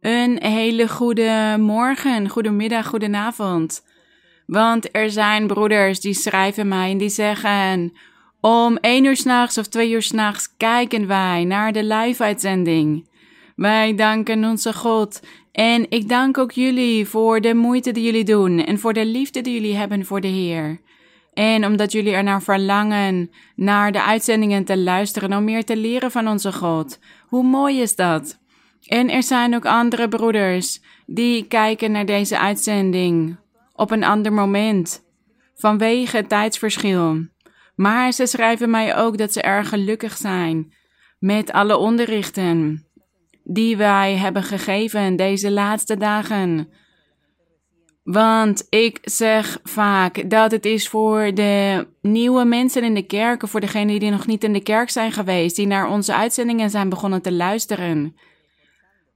[0.00, 3.84] Een hele goede morgen, goedemiddag, goedenavond.
[4.46, 7.92] Want er zijn broeders die schrijven mij en die zeggen:
[8.40, 13.08] Om één uur s'nachts of twee uur s'nachts kijken wij naar de live-uitzending.
[13.56, 15.20] Wij danken onze God.
[15.52, 19.40] En ik dank ook jullie voor de moeite die jullie doen en voor de liefde
[19.40, 20.80] die jullie hebben voor de Heer.
[21.32, 26.10] En omdat jullie er naar verlangen naar de uitzendingen te luisteren om meer te leren
[26.10, 26.98] van onze God.
[27.28, 28.38] Hoe mooi is dat?
[28.86, 33.36] En er zijn ook andere broeders die kijken naar deze uitzending
[33.72, 35.04] op een ander moment
[35.54, 37.18] vanwege het tijdsverschil.
[37.74, 40.72] Maar ze schrijven mij ook dat ze erg gelukkig zijn
[41.18, 42.86] met alle onderrichten
[43.44, 46.68] die wij hebben gegeven deze laatste dagen.
[48.02, 53.60] Want ik zeg vaak dat het is voor de nieuwe mensen in de kerk, voor
[53.60, 57.22] degenen die nog niet in de kerk zijn geweest, die naar onze uitzendingen zijn begonnen
[57.22, 58.16] te luisteren.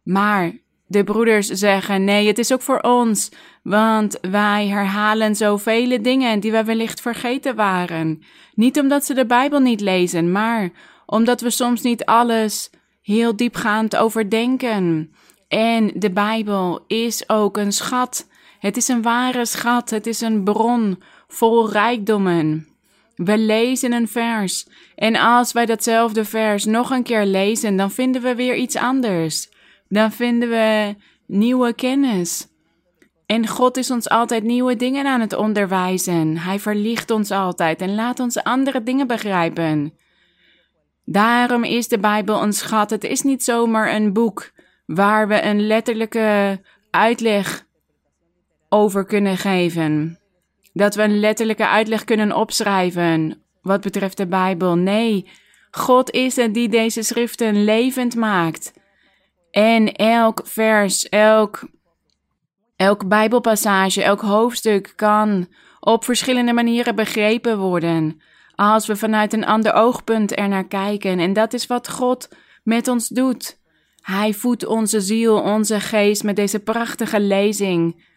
[0.03, 0.53] Maar
[0.87, 3.31] de broeders zeggen: nee, het is ook voor ons,
[3.63, 8.23] want wij herhalen zoveel dingen die we wellicht vergeten waren.
[8.55, 10.71] Niet omdat ze de Bijbel niet lezen, maar
[11.07, 12.71] omdat we soms niet alles
[13.03, 15.13] heel diepgaand overdenken.
[15.49, 18.29] En de Bijbel is ook een schat.
[18.59, 22.69] Het is een ware schat, het is een bron vol rijkdommen.
[23.15, 28.23] We lezen een vers en als wij datzelfde vers nog een keer lezen, dan vinden
[28.23, 29.50] we weer iets anders
[29.91, 30.95] dan vinden we
[31.27, 32.47] nieuwe kennis.
[33.27, 36.37] En God is ons altijd nieuwe dingen aan het onderwijzen.
[36.37, 39.93] Hij verlicht ons altijd en laat ons andere dingen begrijpen.
[41.05, 42.91] Daarom is de Bijbel een schat.
[42.91, 44.51] Het is niet zomaar een boek
[44.87, 47.67] waar we een letterlijke uitleg
[48.69, 50.19] over kunnen geven.
[50.73, 54.77] Dat we een letterlijke uitleg kunnen opschrijven wat betreft de Bijbel.
[54.77, 55.29] Nee,
[55.71, 58.73] God is het die deze schriften levend maakt.
[59.51, 61.69] En elk vers, elk,
[62.77, 65.49] elk Bijbelpassage, elk hoofdstuk kan
[65.81, 68.21] op verschillende manieren begrepen worden.
[68.55, 71.19] Als we vanuit een ander oogpunt er naar kijken.
[71.19, 72.29] En dat is wat God
[72.63, 73.59] met ons doet.
[74.01, 78.09] Hij voedt onze ziel, onze geest met deze prachtige lezing.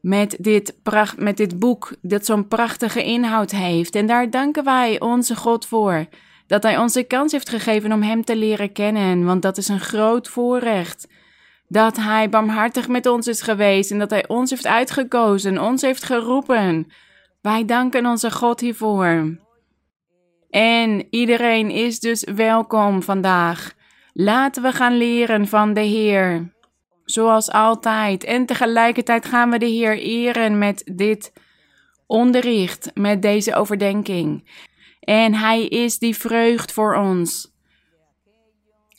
[0.00, 3.94] Met dit, pracht, met dit boek dat zo'n prachtige inhoud heeft.
[3.94, 6.06] En daar danken wij onze God voor
[6.46, 9.68] dat Hij ons de kans heeft gegeven om Hem te leren kennen, want dat is
[9.68, 11.08] een groot voorrecht.
[11.68, 16.04] Dat Hij barmhartig met ons is geweest en dat Hij ons heeft uitgekozen, ons heeft
[16.04, 16.92] geroepen.
[17.40, 19.36] Wij danken onze God hiervoor.
[20.50, 23.72] En iedereen is dus welkom vandaag.
[24.12, 26.52] Laten we gaan leren van de Heer.
[27.04, 28.24] Zoals altijd.
[28.24, 31.32] En tegelijkertijd gaan we de Heer eren met dit
[32.06, 34.50] onderricht, met deze overdenking.
[35.04, 37.52] En Hij is die vreugd voor ons.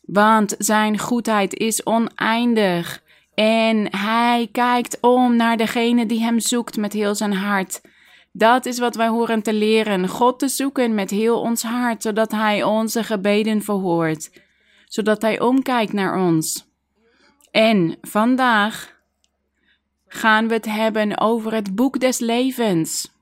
[0.01, 3.03] Want Zijn goedheid is oneindig.
[3.33, 7.81] En Hij kijkt om naar degene die Hem zoekt met heel zijn hart.
[8.31, 12.31] Dat is wat wij horen te leren: God te zoeken met heel ons hart, zodat
[12.31, 14.41] Hij onze gebeden verhoort,
[14.85, 16.73] zodat Hij omkijkt naar ons.
[17.51, 18.95] En vandaag
[20.07, 23.14] gaan we het hebben over het boek des levens.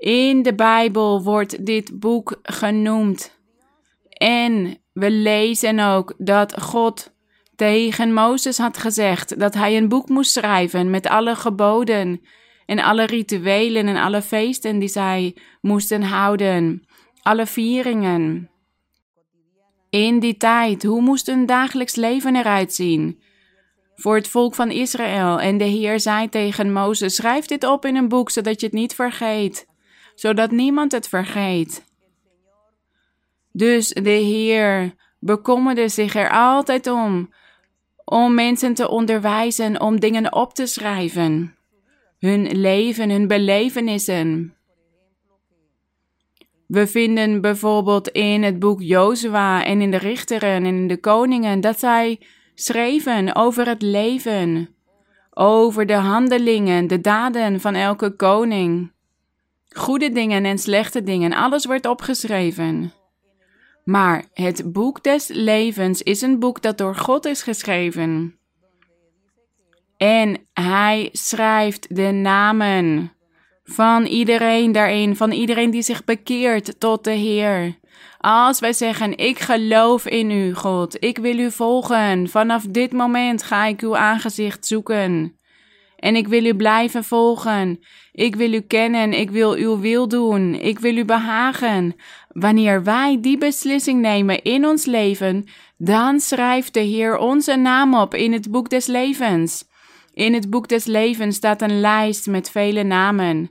[0.00, 3.38] In de Bijbel wordt dit boek genoemd.
[4.08, 7.14] En we lezen ook dat God
[7.56, 12.20] tegen Mozes had gezegd dat hij een boek moest schrijven met alle geboden
[12.66, 16.86] en alle rituelen en alle feesten die zij moesten houden,
[17.22, 18.50] alle vieringen.
[19.90, 23.22] In die tijd, hoe moest een dagelijks leven eruit zien?
[23.94, 25.40] Voor het volk van Israël.
[25.40, 28.74] En de Heer zei tegen Mozes: Schrijf dit op in een boek, zodat je het
[28.74, 29.68] niet vergeet
[30.20, 31.84] zodat niemand het vergeet.
[33.52, 37.32] Dus de Heer bekommerde zich er altijd om,
[38.04, 41.54] om mensen te onderwijzen, om dingen op te schrijven,
[42.18, 44.54] hun leven, hun belevenissen.
[46.66, 51.60] We vinden bijvoorbeeld in het boek Jozua en in de richteren en in de koningen
[51.60, 52.20] dat zij
[52.54, 54.68] schreven over het leven,
[55.30, 58.98] over de handelingen, de daden van elke koning.
[59.76, 62.92] Goede dingen en slechte dingen, alles wordt opgeschreven.
[63.84, 68.38] Maar het boek des levens is een boek dat door God is geschreven.
[69.96, 73.12] En hij schrijft de namen
[73.64, 77.78] van iedereen daarin, van iedereen die zich bekeert tot de Heer.
[78.18, 83.42] Als wij zeggen: Ik geloof in u, God, ik wil u volgen, vanaf dit moment
[83.42, 85.38] ga ik uw aangezicht zoeken.
[86.00, 87.80] En ik wil u blijven volgen.
[88.12, 89.12] Ik wil u kennen.
[89.12, 90.54] Ik wil uw wil doen.
[90.54, 91.94] Ik wil u behagen.
[92.28, 95.44] Wanneer wij die beslissing nemen in ons leven,
[95.76, 99.64] dan schrijft de Heer onze naam op in het boek des levens.
[100.12, 103.50] In het boek des levens staat een lijst met vele namen.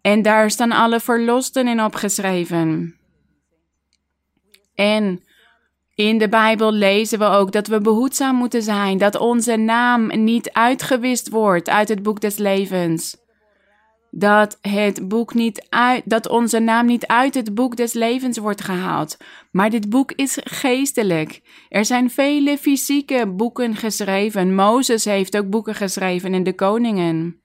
[0.00, 2.96] En daar staan alle verlosten in opgeschreven.
[4.74, 5.25] En
[5.96, 10.52] in de Bijbel lezen we ook dat we behoedzaam moeten zijn, dat onze naam niet
[10.52, 13.16] uitgewist wordt uit het boek des levens.
[14.10, 18.64] Dat het boek niet uit, dat onze naam niet uit het boek des levens wordt
[18.64, 19.16] gehaald.
[19.50, 21.40] Maar dit boek is geestelijk.
[21.68, 24.54] Er zijn vele fysieke boeken geschreven.
[24.54, 27.40] Mozes heeft ook boeken geschreven en de koningen.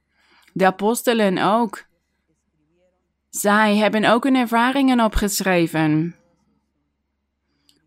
[0.54, 1.86] De apostelen ook.
[3.30, 6.16] Zij hebben ook hun ervaringen opgeschreven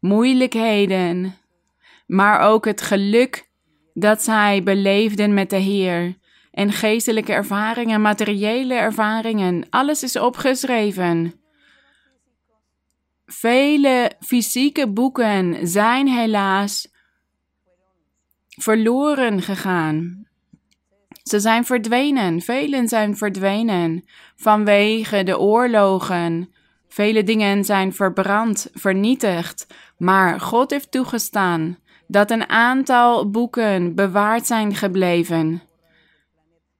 [0.04, 1.34] moeilijkheden,
[2.06, 3.48] maar ook het geluk
[3.94, 6.16] dat zij beleefden met de Heer.
[6.50, 11.34] En geestelijke ervaringen, materiële ervaringen, alles is opgeschreven.
[13.26, 16.88] Vele fysieke boeken zijn helaas
[18.48, 20.26] verloren gegaan.
[21.22, 24.04] Ze zijn verdwenen, velen zijn verdwenen
[24.36, 26.54] vanwege de oorlogen.
[26.94, 29.66] Vele dingen zijn verbrand, vernietigd,
[29.98, 35.62] maar God heeft toegestaan dat een aantal boeken bewaard zijn gebleven.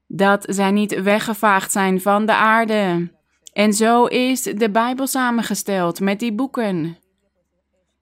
[0.07, 3.13] Dat zij niet weggevaagd zijn van de aarde.
[3.53, 6.99] En zo is de Bijbel samengesteld met die boeken.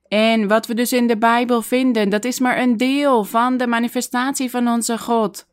[0.09, 3.67] En wat we dus in de Bijbel vinden, dat is maar een deel van de
[3.67, 5.47] manifestatie van onze God.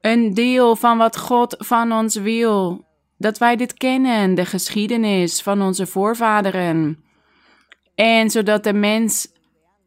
[0.00, 2.90] Een deel van wat God van ons wil.
[3.22, 7.04] Dat wij dit kennen, de geschiedenis van onze voorvaderen.
[7.94, 9.28] En zodat de mens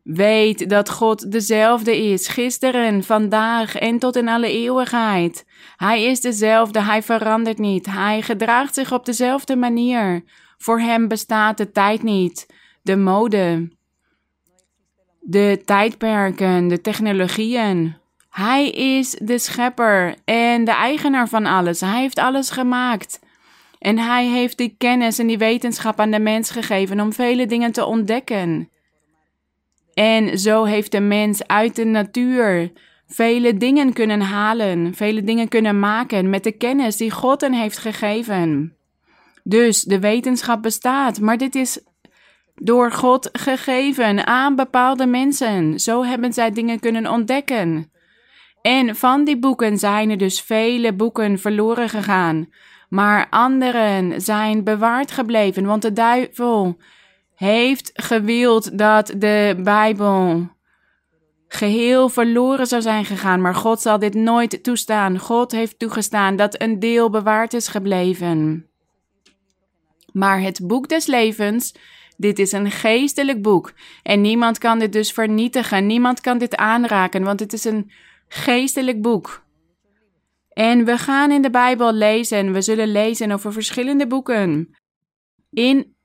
[0.03, 5.45] weet dat God dezelfde is, gisteren, vandaag en tot in alle eeuwigheid.
[5.75, 10.23] Hij is dezelfde, hij verandert niet, hij gedraagt zich op dezelfde manier.
[10.57, 12.45] Voor hem bestaat de tijd niet,
[12.81, 13.71] de mode,
[15.19, 17.95] de tijdperken, de technologieën.
[18.29, 21.81] Hij is de schepper en de eigenaar van alles.
[21.81, 23.23] Hij heeft alles gemaakt.
[23.85, 27.71] En hij heeft die kennis en die wetenschap aan de mens gegeven om vele dingen
[27.71, 28.69] te ontdekken.
[29.93, 32.71] En zo heeft de mens uit de natuur
[33.07, 37.77] vele dingen kunnen halen, vele dingen kunnen maken met de kennis die God hen heeft
[37.77, 38.75] gegeven.
[39.43, 41.79] Dus de wetenschap bestaat, maar dit is
[42.55, 45.79] door God gegeven aan bepaalde mensen.
[45.79, 47.91] Zo hebben zij dingen kunnen ontdekken.
[48.61, 52.47] En van die boeken zijn er dus vele boeken verloren gegaan
[52.89, 56.77] maar anderen zijn bewaard gebleven, want de duivel
[57.35, 60.49] heeft gewild dat de Bijbel
[61.47, 65.19] geheel verloren zou zijn gegaan, maar God zal dit nooit toestaan.
[65.19, 68.67] God heeft toegestaan dat een deel bewaard is gebleven.
[70.11, 71.75] Maar het boek des levens,
[72.17, 73.73] dit is een geestelijk boek
[74.03, 77.91] en niemand kan dit dus vernietigen, niemand kan dit aanraken, want het is een
[78.27, 79.44] geestelijk boek.
[80.55, 82.53] En we gaan in de Bijbel lezen.
[82.53, 84.77] We zullen lezen over verschillende boeken.
[85.49, 85.95] In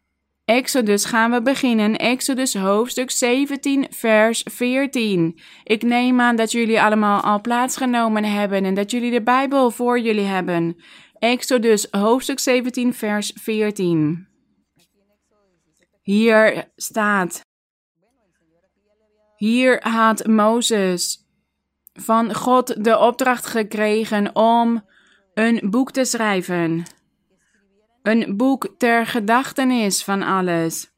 [0.44, 1.96] Exodus gaan we beginnen.
[1.96, 5.40] Exodus hoofdstuk 17, vers 14.
[5.64, 10.00] Ik neem aan dat jullie allemaal al plaatsgenomen hebben en dat jullie de Bijbel voor
[10.00, 10.76] jullie hebben.
[11.18, 14.28] Exodus hoofdstuk 17, vers 14.
[16.02, 17.40] Hier staat.
[19.36, 21.19] Hier had Mozes
[22.00, 24.84] van God de opdracht gekregen om
[25.34, 26.82] een boek te schrijven.
[28.02, 30.90] Een boek ter gedachtenis van alles.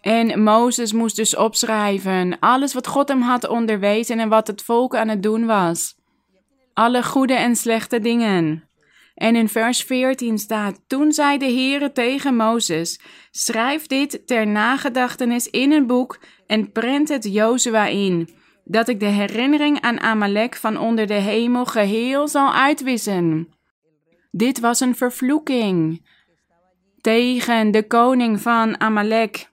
[0.00, 4.96] En Mozes moest dus opschrijven alles wat God hem had onderwezen en wat het volk
[4.96, 5.94] aan het doen was.
[6.74, 8.68] Alle goede en slechte dingen.
[9.14, 15.48] En in vers 14 staat: Toen zei de Heere tegen Mozes: Schrijf dit ter nagedachtenis
[15.48, 20.78] in een boek en prent het Jozua in dat ik de herinnering aan Amalek van
[20.78, 23.48] onder de hemel geheel zal uitwissen.
[24.30, 26.06] Dit was een vervloeking
[27.00, 29.50] tegen de koning van Amalek,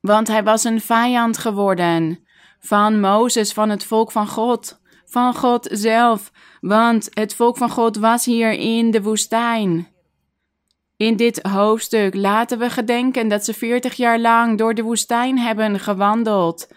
[0.00, 2.26] want hij was een vijand geworden
[2.60, 7.96] van Mozes, van het volk van God, van God zelf, want het volk van God
[7.96, 9.88] was hier in de woestijn.
[10.96, 15.80] In dit hoofdstuk laten we gedenken dat ze veertig jaar lang door de woestijn hebben
[15.80, 16.68] gewandeld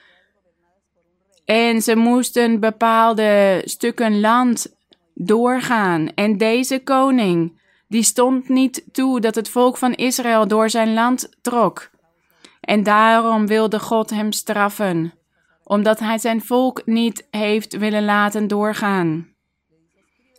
[1.47, 4.75] en ze moesten bepaalde stukken land
[5.13, 6.09] doorgaan.
[6.15, 11.29] En deze koning, die stond niet toe dat het volk van Israël door zijn land
[11.41, 11.89] trok.
[12.61, 15.13] En daarom wilde God hem straffen,
[15.63, 19.27] omdat hij zijn volk niet heeft willen laten doorgaan.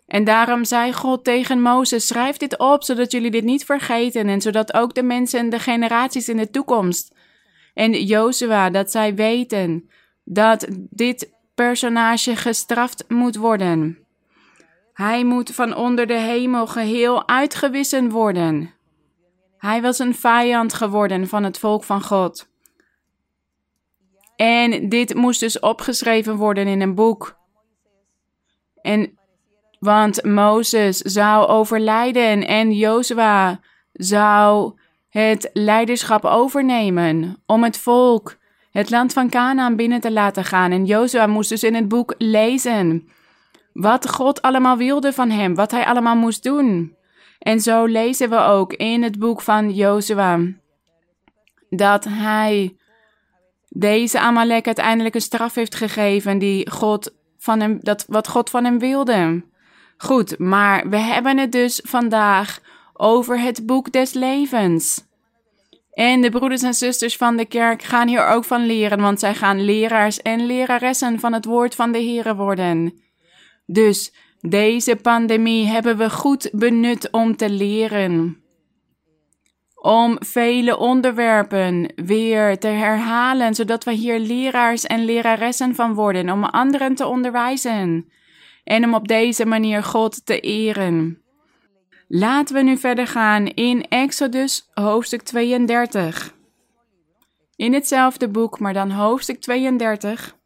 [0.06, 4.40] En daarom zei God tegen Mozes: Schrijf dit op, zodat jullie dit niet vergeten en
[4.40, 7.16] zodat ook de mensen en de generaties in de toekomst
[7.78, 9.90] en Jozua, dat zij weten
[10.30, 13.98] dat dit personage gestraft moet worden.
[14.92, 18.74] Hij moet van onder de hemel geheel uitgewissen worden.
[19.58, 22.48] Hij was een vijand geworden van het volk van God.
[24.36, 27.38] En dit moest dus opgeschreven worden in een boek.
[28.82, 29.18] En
[29.78, 33.60] want Mozes zou overlijden en Jozua
[33.92, 38.37] zou het leiderschap overnemen om het volk,
[38.70, 40.70] het land van Canaan binnen te laten gaan.
[40.70, 43.08] En Jozua moest dus in het boek lezen
[43.72, 46.96] wat God allemaal wilde van hem, wat hij allemaal moest doen.
[47.38, 50.38] En zo lezen we ook in het boek van Jozua
[51.70, 52.76] dat hij
[53.68, 58.64] deze Amalek uiteindelijk een straf heeft gegeven die God van hem, dat, wat God van
[58.64, 59.44] hem wilde.
[59.96, 62.60] Goed, maar we hebben het dus vandaag
[62.92, 65.07] over het boek des levens.
[65.98, 69.34] En de broeders en zusters van de kerk gaan hier ook van leren, want zij
[69.34, 72.92] gaan leraars en leraressen van het woord van de Here worden.
[73.66, 78.42] Dus deze pandemie hebben we goed benut om te leren.
[79.74, 86.44] Om vele onderwerpen weer te herhalen, zodat we hier leraars en leraressen van worden, om
[86.44, 88.08] anderen te onderwijzen
[88.64, 91.22] en om op deze manier God te eren.
[92.10, 96.34] Laten we nu verder gaan in Exodus hoofdstuk 32.
[97.56, 100.36] In hetzelfde boek, maar dan hoofdstuk 32.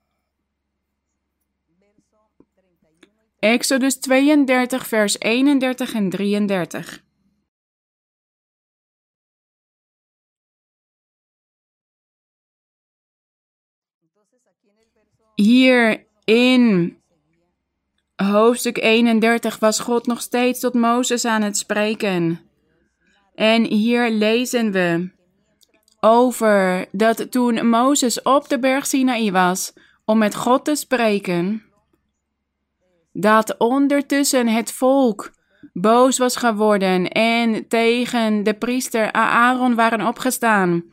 [3.39, 7.03] Exodus 32, vers 31 en 33.
[15.35, 16.97] Hier in
[18.23, 22.41] hoofdstuk 31 was God nog steeds tot Mozes aan het spreken.
[23.35, 25.11] En hier lezen we
[26.01, 29.73] over dat toen Mozes op de berg Sinaï was
[30.05, 31.63] om met God te spreken,
[33.13, 35.31] dat ondertussen het volk
[35.73, 40.85] boos was geworden en tegen de priester Aaron waren opgestaan.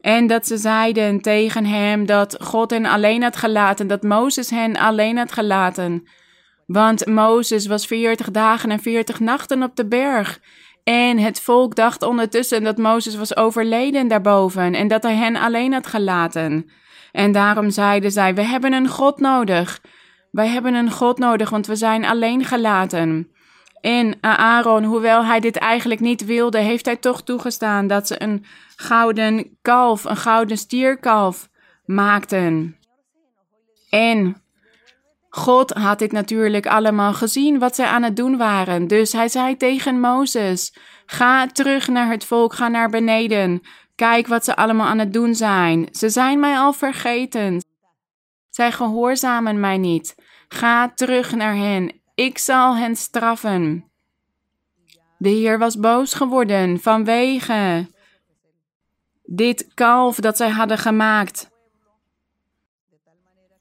[0.00, 4.76] En dat ze zeiden tegen hem dat God hen alleen had gelaten, dat Mozes hen
[4.76, 6.08] alleen had gelaten.
[6.68, 10.40] Want Mozes was veertig dagen en veertig nachten op de berg.
[10.84, 15.72] En het volk dacht ondertussen dat Mozes was overleden daarboven en dat hij hen alleen
[15.72, 16.70] had gelaten.
[17.12, 19.80] En daarom zeiden zij: We hebben een God nodig.
[20.30, 23.30] Wij hebben een God nodig, want we zijn alleen gelaten.
[23.80, 28.44] En Aaron, hoewel hij dit eigenlijk niet wilde, heeft hij toch toegestaan dat ze een
[28.76, 31.48] gouden kalf, een gouden stierkalf
[31.84, 32.76] maakten.
[33.90, 34.42] En
[35.28, 38.86] God had dit natuurlijk allemaal gezien wat zij aan het doen waren.
[38.86, 40.74] Dus hij zei tegen Mozes:
[41.06, 43.62] Ga terug naar het volk, ga naar beneden.
[43.94, 45.88] Kijk wat ze allemaal aan het doen zijn.
[45.92, 47.64] Ze zijn mij al vergeten.
[48.50, 50.14] Zij gehoorzamen mij niet.
[50.48, 52.00] Ga terug naar hen.
[52.14, 53.84] Ik zal hen straffen.
[55.18, 57.88] De Heer was boos geworden vanwege
[59.22, 61.50] dit kalf dat zij hadden gemaakt.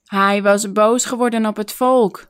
[0.08, 2.28] Hij was boos geworden op het volk.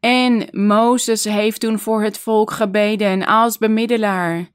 [0.00, 4.48] En Mozes heeft toen voor het volk gebeden als bemiddelaar.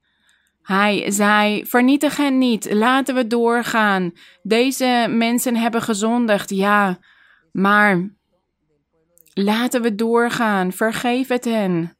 [0.62, 4.12] Hij zei: Vernietig hen niet, laten we doorgaan.
[4.42, 6.98] Deze mensen hebben gezondigd, ja,
[7.52, 8.10] maar
[9.32, 11.96] laten we doorgaan, vergeef het hen.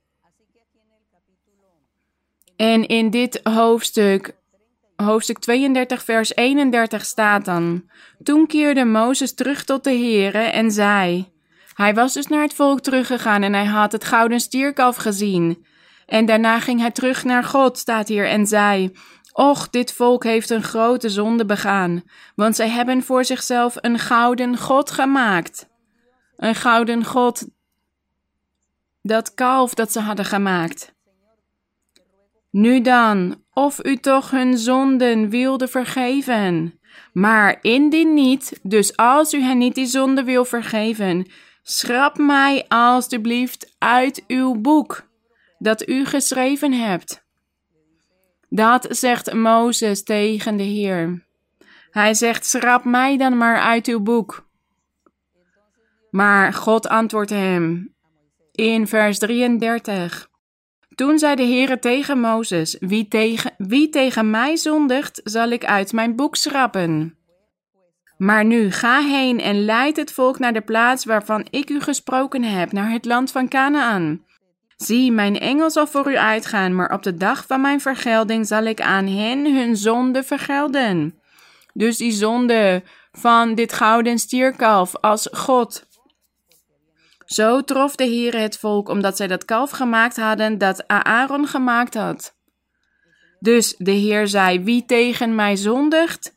[2.57, 4.36] En in dit hoofdstuk
[4.97, 7.91] hoofdstuk 32, vers 31 staat dan:
[8.23, 11.33] Toen keerde Mozes terug tot de Heere en zei:
[11.75, 15.67] Hij was dus naar het volk teruggegaan en hij had het gouden stierkalf gezien.
[16.07, 18.93] En daarna ging hij terug naar God, staat hier, en zei:
[19.33, 22.03] Och, dit volk heeft een grote zonde begaan,
[22.35, 25.69] want zij hebben voor zichzelf een gouden God gemaakt.
[26.37, 27.47] Een gouden God,
[29.03, 30.95] dat kalf dat ze hadden gemaakt.
[32.51, 36.81] Nu dan, of u toch hun zonden wilde vergeven.
[37.13, 41.27] Maar indien niet, dus als u hen niet die zonde wil vergeven,
[41.63, 45.09] schrap mij alstublieft uit uw boek
[45.59, 47.25] dat u geschreven hebt.
[48.49, 51.27] Dat zegt Mozes tegen de Heer.
[51.91, 54.49] Hij zegt: Schrap mij dan maar uit uw boek.
[56.11, 57.95] Maar God antwoordt hem
[58.53, 60.29] in vers 33.
[60.97, 65.93] Toen zei de Heere tegen Mozes: wie tegen, wie tegen mij zondigt, zal ik uit
[65.93, 67.19] mijn boek schrappen.
[68.17, 72.43] Maar nu ga heen en leid het volk naar de plaats waarvan ik u gesproken
[72.43, 74.25] heb, naar het land van Canaan.
[74.77, 78.65] Zie, mijn engel zal voor u uitgaan, maar op de dag van mijn vergelding zal
[78.65, 81.21] ik aan hen hun zonde vergelden.
[81.73, 85.86] Dus die zonde van dit gouden stierkalf als God.
[87.27, 91.95] Zo trof de Heer het volk omdat zij dat kalf gemaakt hadden dat Aaron gemaakt
[91.95, 92.35] had.
[93.41, 96.35] Dus de Heer zei: Wie tegen mij zondigt,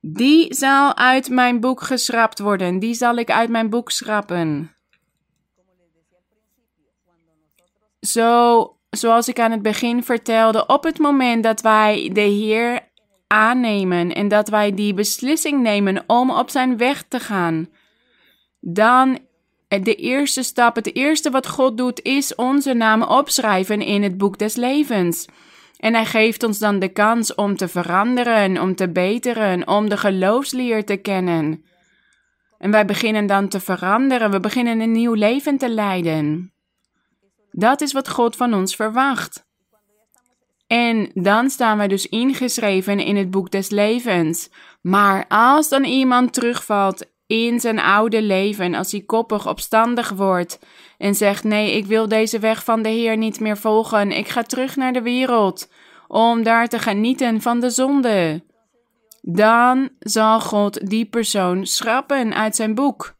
[0.00, 4.76] die zal uit mijn boek geschrapt worden, die zal ik uit mijn boek schrappen.
[8.00, 12.88] Zo, zoals ik aan het begin vertelde, op het moment dat wij de Heer
[13.26, 17.68] aannemen en dat wij die beslissing nemen om op zijn weg te gaan,
[18.60, 19.18] dan
[19.68, 24.38] de eerste stap, het eerste wat God doet, is onze naam opschrijven in het boek
[24.38, 25.26] des levens.
[25.76, 29.96] En hij geeft ons dan de kans om te veranderen, om te beteren, om de
[29.96, 31.64] geloofsleer te kennen.
[32.58, 36.52] En wij beginnen dan te veranderen, we beginnen een nieuw leven te leiden.
[37.50, 39.46] Dat is wat God van ons verwacht.
[40.66, 44.50] En dan staan wij dus ingeschreven in het boek des levens.
[44.80, 50.58] Maar als dan iemand terugvalt in zijn oude leven, als hij koppig opstandig wordt
[50.98, 54.42] en zegt: Nee, ik wil deze weg van de Heer niet meer volgen, ik ga
[54.42, 55.70] terug naar de wereld
[56.06, 58.44] om daar te genieten van de zonde,
[59.20, 63.16] dan zal God die persoon schrappen uit zijn boek.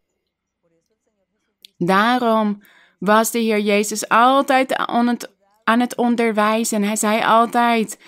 [1.76, 2.62] Daarom
[2.98, 5.34] was de Heer Jezus altijd aan het,
[5.64, 6.82] aan het onderwijzen.
[6.82, 7.98] Hij zei altijd: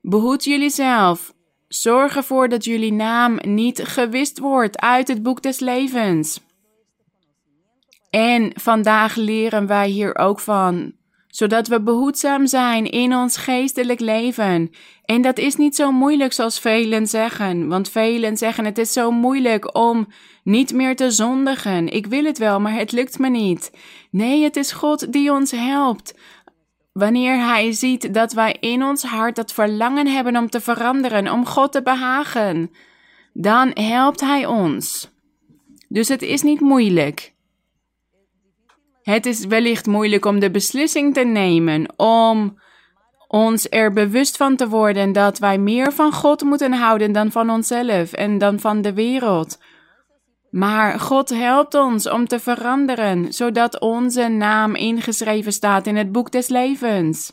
[0.00, 1.34] Behoed jullie zelf.
[1.74, 6.40] Zorg ervoor dat jullie naam niet gewist wordt uit het boek des levens.
[8.10, 10.92] En vandaag leren wij hier ook van,
[11.28, 14.70] zodat we behoedzaam zijn in ons geestelijk leven.
[15.04, 19.10] En dat is niet zo moeilijk zoals velen zeggen, want velen zeggen het is zo
[19.10, 20.08] moeilijk om
[20.44, 21.88] niet meer te zondigen.
[21.88, 23.70] Ik wil het wel, maar het lukt me niet.
[24.10, 26.14] Nee, het is God die ons helpt.
[26.92, 31.46] Wanneer Hij ziet dat wij in ons hart dat verlangen hebben om te veranderen, om
[31.46, 32.70] God te behagen,
[33.32, 35.10] dan helpt Hij ons.
[35.88, 37.32] Dus het is niet moeilijk.
[39.02, 42.60] Het is wellicht moeilijk om de beslissing te nemen, om
[43.28, 47.50] ons er bewust van te worden dat wij meer van God moeten houden dan van
[47.50, 49.58] onszelf en dan van de wereld.
[50.52, 56.30] Maar God helpt ons om te veranderen, zodat onze naam ingeschreven staat in het boek
[56.30, 57.32] des levens.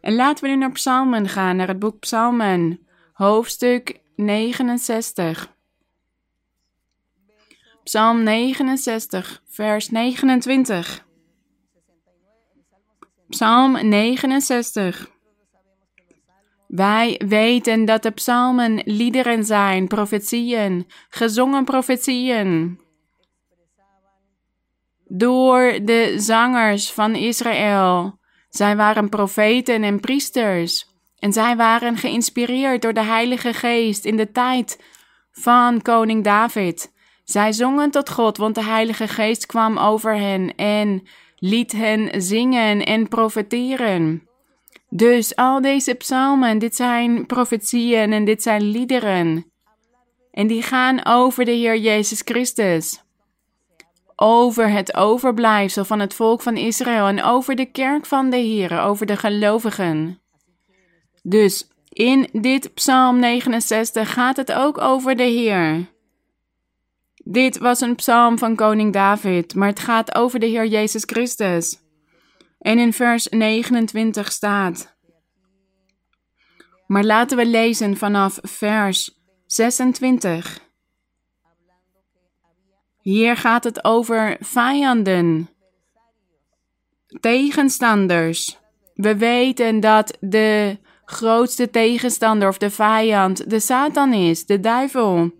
[0.00, 5.54] En laten we nu naar Psalmen gaan, naar het boek Psalmen, hoofdstuk 69.
[7.84, 11.06] Psalm 69, vers 29.
[13.28, 15.10] Psalm 69.
[16.70, 22.80] Wij weten dat de psalmen liederen zijn, profetieën, gezongen profetieën.
[25.04, 28.18] Door de zangers van Israël.
[28.48, 30.86] Zij waren profeten en priesters.
[31.18, 34.84] En zij waren geïnspireerd door de Heilige Geest in de tijd
[35.32, 36.92] van koning David.
[37.24, 42.84] Zij zongen tot God, want de Heilige Geest kwam over hen en liet hen zingen
[42.84, 44.29] en profeteren.
[44.90, 49.52] Dus al deze psalmen, dit zijn profetieën en dit zijn liederen.
[50.30, 53.02] En die gaan over de Heer Jezus Christus.
[54.16, 58.80] Over het overblijfsel van het volk van Israël en over de kerk van de Heer,
[58.80, 60.20] over de gelovigen.
[61.22, 65.86] Dus in dit psalm 69 gaat het ook over de Heer.
[67.24, 71.78] Dit was een psalm van koning David, maar het gaat over de Heer Jezus Christus.
[72.60, 74.98] En in vers 29 staat.
[76.86, 80.68] Maar laten we lezen vanaf vers 26.
[83.00, 85.50] Hier gaat het over vijanden,
[87.20, 88.58] tegenstanders.
[88.94, 95.30] We weten dat de grootste tegenstander of de vijand de Satan is, de duivel.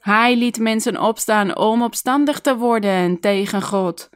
[0.00, 4.08] Hij liet mensen opstaan om opstandig te worden tegen God.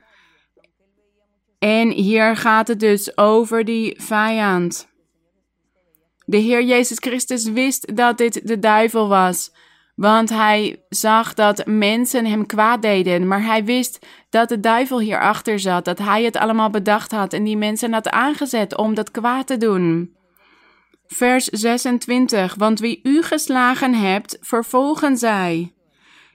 [1.64, 4.88] En hier gaat het dus over die vijand.
[6.24, 9.53] De Heer Jezus Christus wist dat dit de duivel was,
[9.94, 15.59] want hij zag dat mensen hem kwaad deden, maar hij wist dat de duivel hierachter
[15.59, 19.46] zat, dat hij het allemaal bedacht had en die mensen had aangezet om dat kwaad
[19.46, 20.16] te doen.
[21.07, 25.74] Vers 26, want wie u geslagen hebt, vervolgen zij.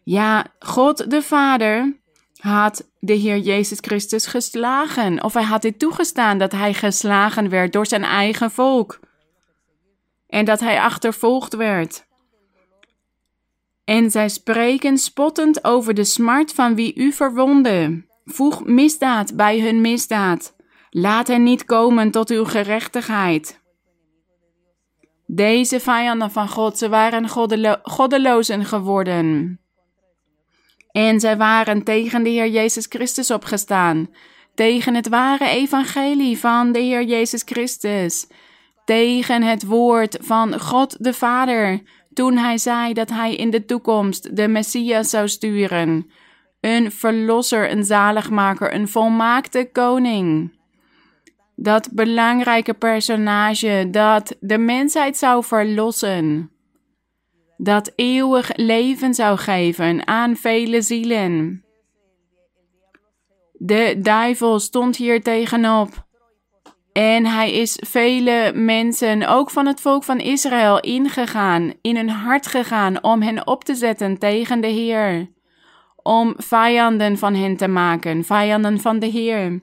[0.04, 1.99] Ja, God de Vader
[2.40, 7.74] had de Heer Jezus Christus geslagen, of hij had dit toegestaan dat hij geslagen werd
[7.74, 9.00] door zijn eigen volk
[10.28, 12.08] en dat hij achtervolgd werd.
[13.84, 18.06] En zij spreken spottend over de smart van wie u verwonde.
[18.26, 20.56] Voeg misdaad bij hun misdaad.
[20.90, 23.60] Laat hen niet komen tot uw gerechtigheid.
[25.26, 29.60] Deze vijanden van God, ze waren goddelo goddelozen geworden.
[30.92, 34.10] En zij waren tegen de Heer Jezus Christus opgestaan,
[34.54, 38.28] tegen het ware evangelie van de Heer Jezus Christus,
[38.86, 41.82] tegen het woord van God de Vader,
[42.14, 46.12] toen hij zei dat hij in de toekomst de Messias zou sturen,
[46.60, 50.58] een verlosser, een zaligmaker, een volmaakte koning.
[51.56, 56.52] Dat belangrijke personage dat de mensheid zou verlossen
[57.62, 61.64] dat eeuwig leven zou geven aan vele zielen.
[63.54, 66.08] De duivel stond hier tegenop.
[66.92, 72.48] En hij is vele mensen, ook van het volk van Israël, ingegaan, in hun hart
[72.48, 75.32] gegaan om hen op te zetten tegen de Heer.
[75.96, 79.62] Om vijanden van hen te maken, vijanden van de Heer.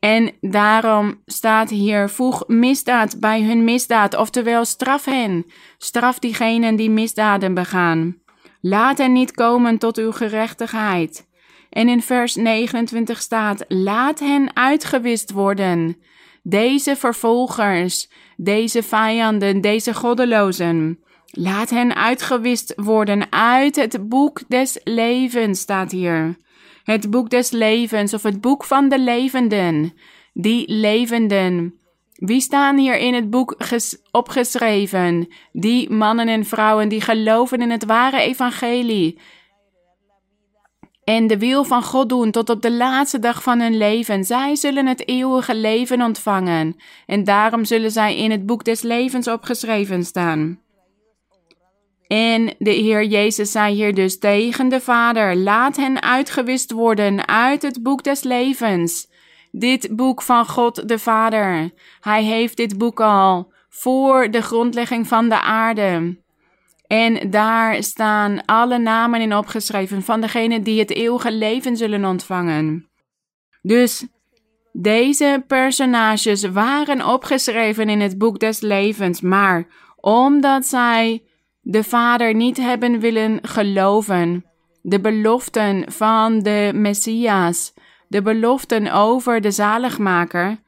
[0.00, 5.46] En daarom staat hier: voeg misdaad bij hun misdaad, oftewel straf hen,
[5.78, 8.16] straf diegenen die misdaden begaan.
[8.60, 11.28] Laat hen niet komen tot uw gerechtigheid.
[11.70, 15.96] En in vers 29 staat: laat hen uitgewist worden.
[16.42, 20.98] Deze vervolgers, deze vijanden, deze goddelozen.
[21.26, 26.36] Laat hen uitgewist worden uit het boek des levens, staat hier
[26.84, 29.92] het boek des levens of het boek van de levenden.
[30.32, 31.74] Die levenden.
[32.14, 33.56] Wie staan hier in het boek
[34.10, 35.28] opgeschreven?
[35.52, 39.18] Die mannen en vrouwen die geloven in het ware evangelie.
[41.04, 44.24] En de wil van God doen tot op de laatste dag van hun leven.
[44.24, 46.76] Zij zullen het eeuwige leven ontvangen.
[47.06, 50.60] En daarom zullen zij in het boek des levens opgeschreven staan.
[52.12, 57.62] En de Heer Jezus zei hier dus tegen de Vader: Laat hen uitgewist worden uit
[57.62, 59.10] het boek des levens.
[59.50, 61.72] Dit boek van God de Vader.
[62.00, 66.18] Hij heeft dit boek al voor de grondlegging van de aarde.
[66.86, 72.88] En daar staan alle namen in opgeschreven van degenen die het eeuwige leven zullen ontvangen.
[73.62, 74.06] Dus
[74.72, 81.22] deze personages waren opgeschreven in het boek des levens, maar omdat zij
[81.70, 84.44] de Vader niet hebben willen geloven.
[84.82, 87.72] De beloften van de Messias,
[88.08, 90.58] de beloften over de zaligmaker.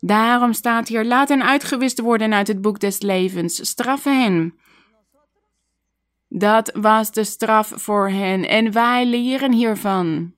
[0.00, 4.54] Daarom staat hier: laat hen uitgewist worden uit het boek des levens, straffen hen.
[6.28, 10.34] Dat was de straf voor hen en wij leren hiervan.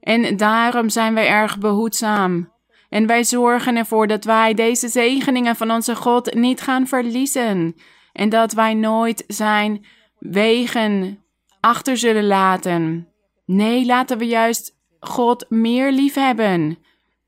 [0.00, 2.52] En daarom zijn wij erg behoedzaam.
[2.88, 7.74] En wij zorgen ervoor dat wij deze zegeningen van onze God niet gaan verliezen
[8.16, 9.84] en dat wij nooit zijn
[10.18, 11.22] wegen
[11.60, 13.08] achter zullen laten.
[13.46, 16.78] Nee, laten we juist God meer lief hebben.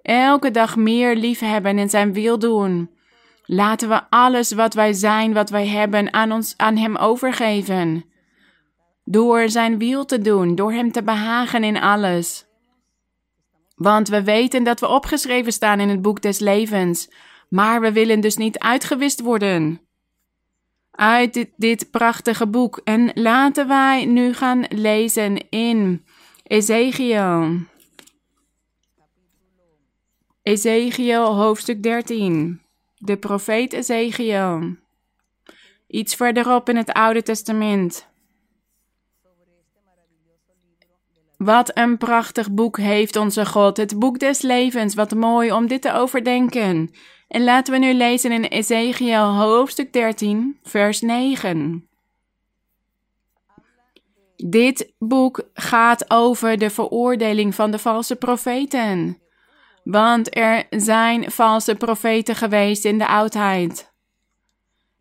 [0.02, 2.90] Elke dag meer lief hebben en zijn wil doen.
[3.44, 8.04] Laten we alles wat wij zijn, wat wij hebben, aan, ons, aan Hem overgeven.
[9.04, 12.46] Door Zijn wil te doen, door Hem te behagen in alles.
[13.74, 17.10] Want we weten dat we opgeschreven staan in het boek des levens,
[17.48, 19.87] maar we willen dus niet uitgewist worden
[20.98, 22.80] uit dit, prachtige boek.
[22.84, 26.04] En laten wij nu gaan lezen in
[26.42, 27.56] Ezekiel.
[30.42, 32.60] Ezekiel hoofdstuk 13.
[32.96, 34.76] De profeet Ezekiel.
[35.86, 38.06] Iets verderop in het Oude Testament.
[41.36, 44.94] Wat een prachtig boek heeft onze God, het boek des levens.
[44.94, 46.90] Wat mooi om dit te overdenken.
[47.28, 51.88] En laten we nu lezen in Ezekiel hoofdstuk 13, vers 9.
[54.36, 59.18] Dit boek gaat over de veroordeling van de valse profeten.
[59.84, 63.92] Want er zijn valse profeten geweest in de oudheid.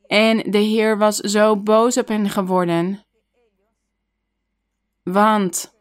[0.07, 3.05] En de Heer was zo boos op hen geworden.
[5.03, 5.75] Want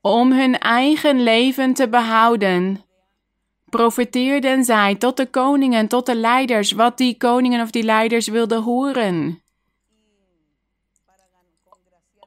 [0.00, 2.84] om hun eigen leven te behouden,
[3.70, 8.62] profeteerden zij tot de koningen, tot de leiders, wat die koningen of die leiders wilden
[8.62, 9.42] horen.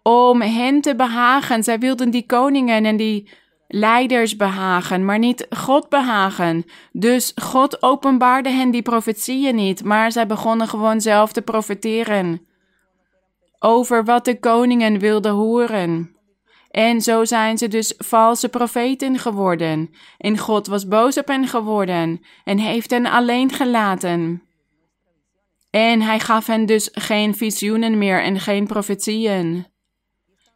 [0.04, 3.30] Om hen te behagen, zij wilden die koningen en die
[3.68, 6.66] leiders behagen, maar niet God behagen.
[6.92, 12.46] Dus God openbaarde hen die profetieën niet, maar zij begonnen gewoon zelf te profeteren
[13.60, 16.16] over wat de koningen wilden horen.
[16.72, 19.90] En zo zijn ze dus valse profeten geworden.
[20.18, 24.44] En God was boos op hen geworden en heeft hen alleen gelaten.
[25.70, 29.68] En hij gaf hen dus geen visioenen meer en geen profetieën.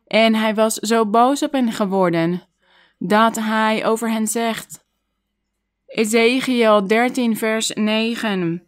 [0.08, 2.44] En hij was zo boos op hen geworden
[3.00, 4.86] dat hij over hen zegt.
[5.86, 8.64] Ezekiel 13, vers 9.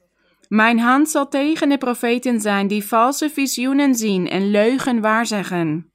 [0.48, 5.92] Mijn hand zal tegen de profeten zijn die valse visioenen zien en leugen waarzeggen.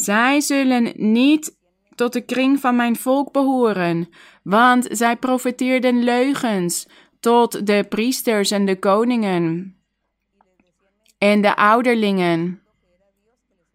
[0.00, 1.58] Zij zullen niet
[1.94, 4.08] tot de kring van mijn volk behoren,
[4.42, 6.88] want zij profeteerden leugens
[7.20, 9.74] tot de priesters en de koningen
[11.18, 12.62] en de ouderlingen,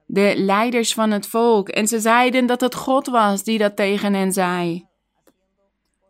[0.06, 1.70] de leiders van het volk.
[1.70, 4.86] En ze zeiden dat het God was die dat tegen hen zei.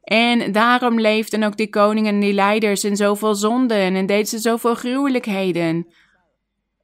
[0.04, 4.40] En daarom leefden ook die koningen en die leiders in zoveel zonden en deden ze
[4.40, 5.88] zoveel gruwelijkheden,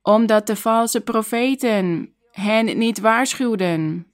[0.01, 4.05] omdat de valse profeten hen niet waarschuwden.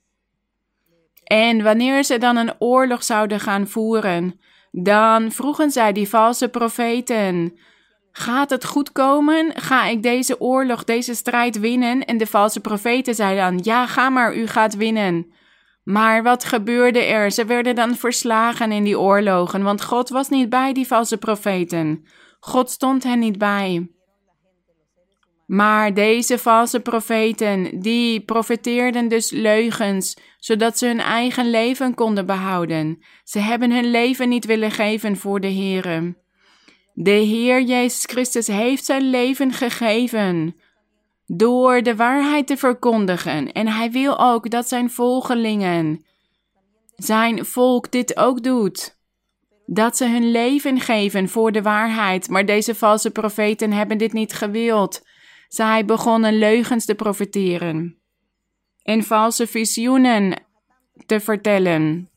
[1.24, 7.58] En wanneer ze dan een oorlog zouden gaan voeren, dan vroegen zij die valse profeten:
[8.12, 9.52] Gaat het goed komen?
[9.54, 12.04] Ga ik deze oorlog, deze strijd winnen?
[12.04, 15.32] En de valse profeten zeiden dan: Ja, ga maar, u gaat winnen.
[15.84, 17.30] Maar wat gebeurde er?
[17.30, 22.04] Ze werden dan verslagen in die oorlogen, want God was niet bij die valse profeten.
[22.40, 23.88] God stond hen niet bij.
[25.48, 32.98] Maar deze valse profeten, die profeteerden dus leugens, zodat ze hun eigen leven konden behouden.
[33.24, 36.16] Ze hebben hun leven niet willen geven voor de Heere.
[36.94, 40.56] De Heer Jezus Christus heeft zijn leven gegeven
[41.26, 43.52] door de waarheid te verkondigen.
[43.52, 46.04] En hij wil ook dat zijn volgelingen,
[46.96, 48.96] zijn volk dit ook doet.
[49.66, 52.28] Dat ze hun leven geven voor de waarheid.
[52.28, 55.06] Maar deze valse profeten hebben dit niet gewild.
[55.48, 57.98] Zij begonnen leugens te profeteren
[58.82, 60.42] en valse visioenen
[61.06, 62.10] te vertellen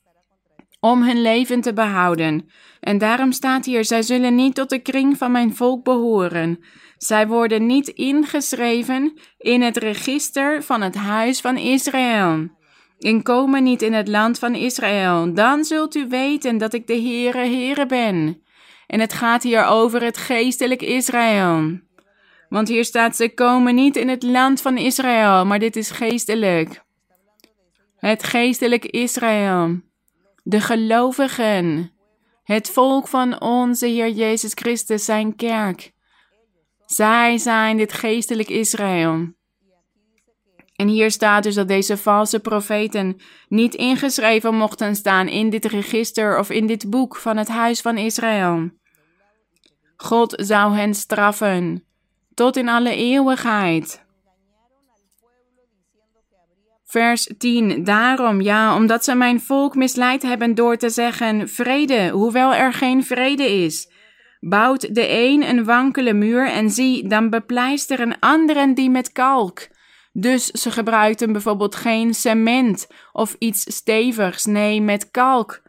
[0.79, 2.49] om hun leven te behouden.
[2.79, 6.59] En daarom staat hier: zij zullen niet tot de kring van mijn volk behoren.
[6.97, 12.49] Zij worden niet ingeschreven in het register van het huis van Israël.
[12.99, 15.33] En komen niet in het land van Israël.
[15.33, 18.41] Dan zult u weten dat ik de Heere, Heere ben.
[18.87, 21.79] En het gaat hier over het geestelijk Israël.
[22.51, 26.83] Want hier staat: ze komen niet in het land van Israël, maar dit is geestelijk.
[27.97, 29.79] Het geestelijk Israël.
[30.43, 31.91] De gelovigen.
[32.43, 35.91] Het volk van onze Heer Jezus Christus, zijn kerk.
[36.85, 39.33] Zij zijn dit geestelijk Israël.
[40.75, 46.39] En hier staat dus dat deze valse profeten niet ingeschreven mochten staan in dit register
[46.39, 48.69] of in dit boek van het huis van Israël.
[49.95, 51.89] God zou hen straffen
[52.33, 54.05] tot in alle eeuwigheid.
[56.85, 57.83] Vers 10.
[57.83, 63.03] Daarom, ja, omdat ze mijn volk misleid hebben door te zeggen vrede, hoewel er geen
[63.03, 63.91] vrede is.
[64.39, 69.67] Bouwt de een een wankele muur en zie, dan bepleisteren anderen die met kalk.
[70.13, 75.61] Dus ze gebruikten bijvoorbeeld geen cement of iets stevigs, nee, met kalk.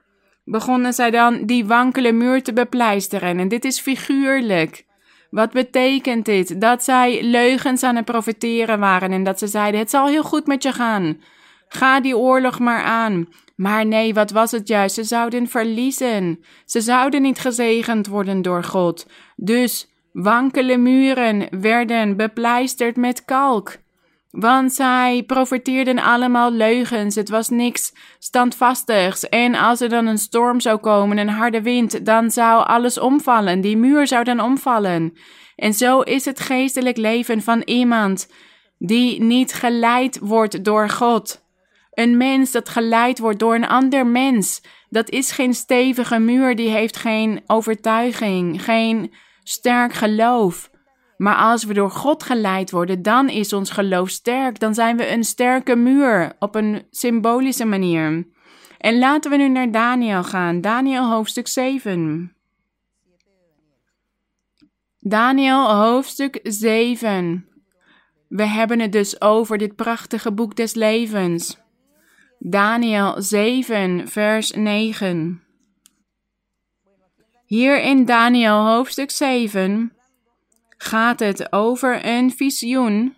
[0.44, 4.84] Begonnen zij dan die wankele muur te bepleisteren en dit is figuurlijk.
[5.32, 6.60] Wat betekent dit?
[6.60, 10.46] Dat zij leugens aan het profiteren waren en dat ze zeiden: Het zal heel goed
[10.46, 11.20] met je gaan.
[11.68, 13.28] Ga die oorlog maar aan.
[13.56, 14.94] Maar nee, wat was het juist?
[14.94, 16.44] Ze zouden verliezen.
[16.64, 19.06] Ze zouden niet gezegend worden door God.
[19.36, 23.76] Dus wankele muren werden bepleisterd met kalk.
[24.32, 27.14] Want zij profiteerden allemaal leugens.
[27.14, 29.28] Het was niks standvastigs.
[29.28, 33.60] En als er dan een storm zou komen, een harde wind, dan zou alles omvallen.
[33.60, 35.16] Die muur zou dan omvallen.
[35.56, 38.28] En zo is het geestelijk leven van iemand
[38.78, 41.44] die niet geleid wordt door God.
[41.90, 44.62] Een mens dat geleid wordt door een ander mens.
[44.88, 50.70] Dat is geen stevige muur, die heeft geen overtuiging, geen sterk geloof.
[51.22, 54.58] Maar als we door God geleid worden, dan is ons geloof sterk.
[54.58, 58.26] Dan zijn we een sterke muur op een symbolische manier.
[58.78, 60.60] En laten we nu naar Daniel gaan.
[60.60, 62.32] Daniel hoofdstuk 7.
[64.98, 67.48] Daniel hoofdstuk 7.
[68.28, 71.58] We hebben het dus over dit prachtige boek des levens.
[72.38, 75.42] Daniel 7, vers 9.
[77.44, 79.92] Hier in Daniel hoofdstuk 7
[80.82, 83.16] gaat het over een visioen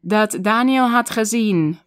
[0.00, 1.78] dat Daniel had gezien.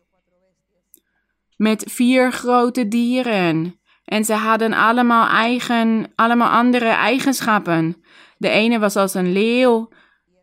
[1.57, 3.79] Met vier grote dieren.
[4.05, 7.95] En ze hadden allemaal, eigen, allemaal andere eigenschappen.
[8.37, 9.89] De ene was als een leeuw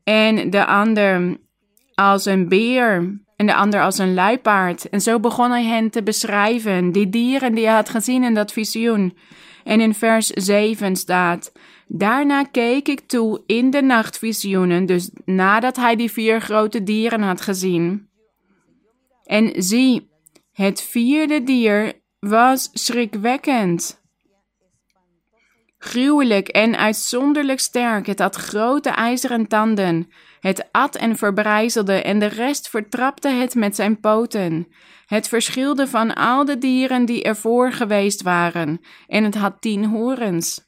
[0.05, 1.37] en de ander
[1.95, 4.89] als een beer en de ander als een luipaard.
[4.89, 8.53] En zo begon hij hen te beschrijven, die dieren die hij had gezien in dat
[8.53, 9.17] visioen.
[9.65, 11.53] En in vers 7 staat:
[11.89, 17.41] Daarna keek ik toe in de nachtvisioenen, dus nadat hij die vier grote dieren had
[17.41, 18.09] gezien.
[19.25, 20.11] En zie,
[20.53, 24.03] het vierde dier was schrikwekkend.
[25.79, 28.07] Gruwelijk en uitzonderlijk sterk.
[28.07, 30.09] Het had grote ijzeren tanden.
[30.41, 34.69] Het at en verbrijzelde en de rest vertrapte het met zijn poten.
[35.07, 40.68] Het verschilde van al de dieren die ervoor geweest waren, en het had tien horens.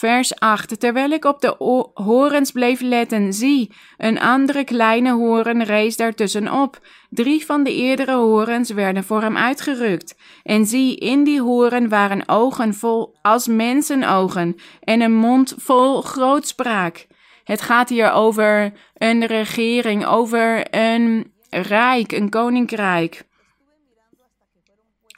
[0.00, 0.80] Vers 8.
[0.80, 1.54] Terwijl ik op de
[1.94, 6.78] horens bleef letten, zie, een andere kleine horen rees daartussenop.
[7.10, 10.16] Drie van de eerdere horens werden voor hem uitgerukt.
[10.42, 17.06] En zie, in die horen waren ogen vol als mensenogen en een mond vol grootspraak.
[17.44, 23.28] Het gaat hier over een regering, over een rijk, een koninkrijk.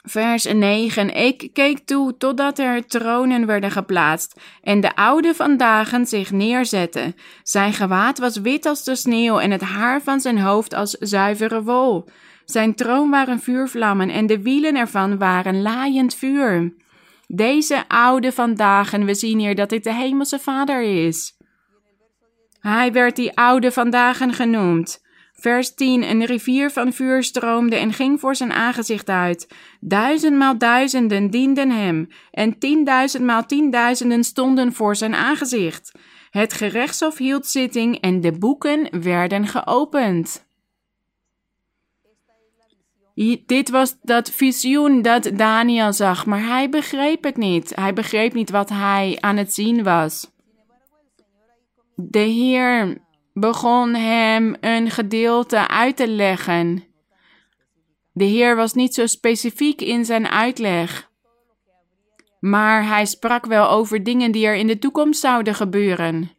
[0.03, 1.15] Vers 9.
[1.15, 7.15] Ik keek toe totdat er tronen werden geplaatst en de oude van dagen zich neerzetten.
[7.43, 11.63] Zijn gewaad was wit als de sneeuw en het haar van zijn hoofd als zuivere
[11.63, 12.05] wol.
[12.45, 16.73] Zijn troon waren vuurvlammen en de wielen ervan waren laaiend vuur.
[17.27, 21.37] Deze oude van dagen, we zien hier dat dit de hemelse vader is.
[22.59, 25.02] Hij werd die oude van dagen genoemd.
[25.43, 26.03] Vers 10.
[26.03, 29.47] Een rivier van vuur stroomde en ging voor zijn aangezicht uit.
[29.79, 35.91] Duizendmaal duizenden dienden hem, en tienduizendmaal tienduizenden stonden voor zijn aangezicht.
[36.29, 40.45] Het gerechtshof hield zitting en de boeken werden geopend.
[43.45, 47.75] Dit was dat visioen dat Daniel zag, maar hij begreep het niet.
[47.75, 50.31] Hij begreep niet wat hij aan het zien was.
[51.95, 53.02] De Heer
[53.33, 56.83] begon hem een gedeelte uit te leggen.
[58.11, 61.09] De Heer was niet zo specifiek in zijn uitleg,
[62.39, 66.31] maar hij sprak wel over dingen die er in de toekomst zouden gebeuren.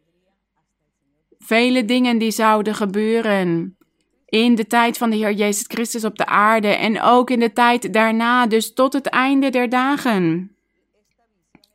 [1.37, 3.77] Vele dingen die zouden gebeuren
[4.25, 7.53] in de tijd van de Heer Jezus Christus op de aarde en ook in de
[7.53, 10.55] tijd daarna, dus tot het einde der dagen.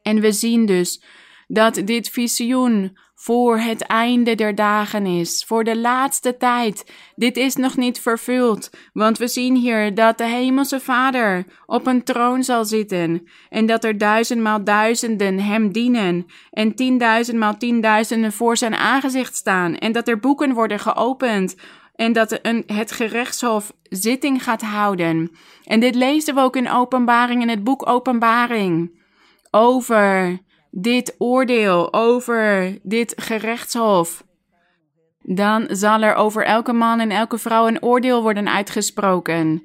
[0.03, 1.03] En we zien dus
[1.49, 6.93] dat dit visioen voor het einde der dagen is, voor de laatste tijd.
[7.15, 12.03] Dit is nog niet vervuld, want we zien hier dat de Hemelse Vader op een
[12.03, 18.75] troon zal zitten en dat er duizendmaal duizenden hem dienen en tienduizendmaal tienduizenden voor zijn
[18.75, 21.57] aangezicht staan en dat er boeken worden geopend
[21.95, 25.31] en dat het gerechtshof zitting gaat houden.
[25.65, 28.99] En dit lezen we ook in Openbaring, in het boek Openbaring,
[29.51, 30.39] over
[30.71, 34.25] dit oordeel over dit gerechtshof,
[35.23, 39.63] dan zal er over elke man en elke vrouw een oordeel worden uitgesproken.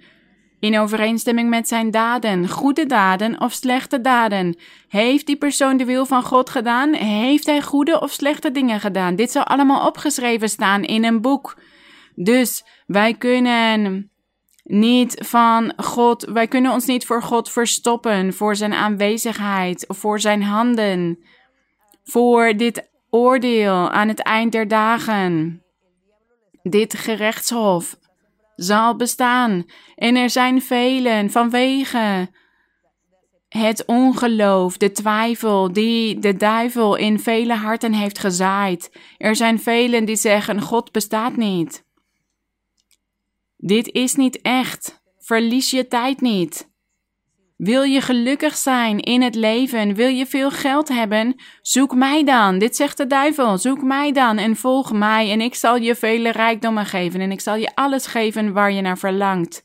[0.59, 4.57] In overeenstemming met zijn daden, goede daden of slechte daden.
[4.87, 6.93] Heeft die persoon de wil van God gedaan?
[6.93, 9.15] Heeft hij goede of slechte dingen gedaan?
[9.15, 11.57] Dit zal allemaal opgeschreven staan in een boek.
[12.15, 14.11] Dus wij kunnen
[14.67, 20.43] niet van God, wij kunnen ons niet voor God verstoppen, voor zijn aanwezigheid, voor zijn
[20.43, 21.19] handen,
[22.03, 25.61] voor dit oordeel aan het eind der dagen.
[26.61, 27.95] Dit gerechtshof
[28.55, 32.29] zal bestaan en er zijn velen vanwege
[33.49, 38.91] het ongeloof, de twijfel die de duivel in vele harten heeft gezaaid.
[39.17, 41.84] Er zijn velen die zeggen: God bestaat niet.
[43.65, 45.01] Dit is niet echt.
[45.17, 46.69] Verlies je tijd niet.
[47.57, 49.95] Wil je gelukkig zijn in het leven?
[49.95, 51.35] Wil je veel geld hebben?
[51.61, 52.59] Zoek mij dan.
[52.59, 53.57] Dit zegt de duivel.
[53.57, 57.41] Zoek mij dan en volg mij en ik zal je vele rijkdommen geven en ik
[57.41, 59.63] zal je alles geven waar je naar verlangt.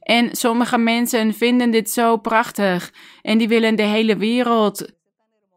[0.00, 4.92] En sommige mensen vinden dit zo prachtig en die willen de hele wereld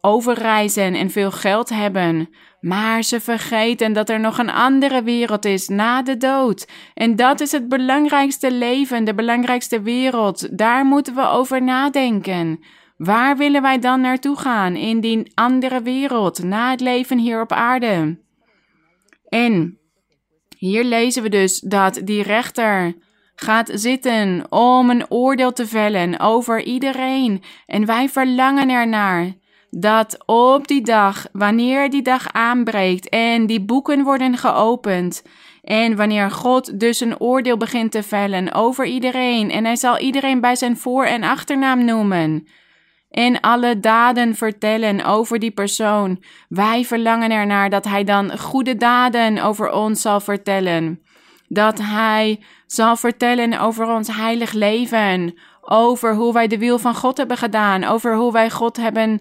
[0.00, 2.28] overreizen en veel geld hebben.
[2.66, 6.68] Maar ze vergeten dat er nog een andere wereld is na de dood.
[6.94, 10.58] En dat is het belangrijkste leven, de belangrijkste wereld.
[10.58, 12.60] Daar moeten we over nadenken.
[12.96, 17.52] Waar willen wij dan naartoe gaan in die andere wereld, na het leven hier op
[17.52, 18.18] aarde?
[19.28, 19.78] En
[20.58, 22.94] hier lezen we dus dat die rechter
[23.34, 27.42] gaat zitten om een oordeel te vellen over iedereen.
[27.66, 29.34] En wij verlangen ernaar
[29.78, 35.22] dat op die dag, wanneer die dag aanbreekt en die boeken worden geopend,
[35.62, 40.40] en wanneer God dus een oordeel begint te vellen over iedereen, en hij zal iedereen
[40.40, 42.46] bij zijn voor- en achternaam noemen,
[43.10, 49.42] en alle daden vertellen over die persoon, wij verlangen ernaar dat hij dan goede daden
[49.42, 51.00] over ons zal vertellen.
[51.48, 57.16] Dat hij zal vertellen over ons heilig leven, over hoe wij de wil van God
[57.16, 59.20] hebben gedaan, over hoe wij God hebben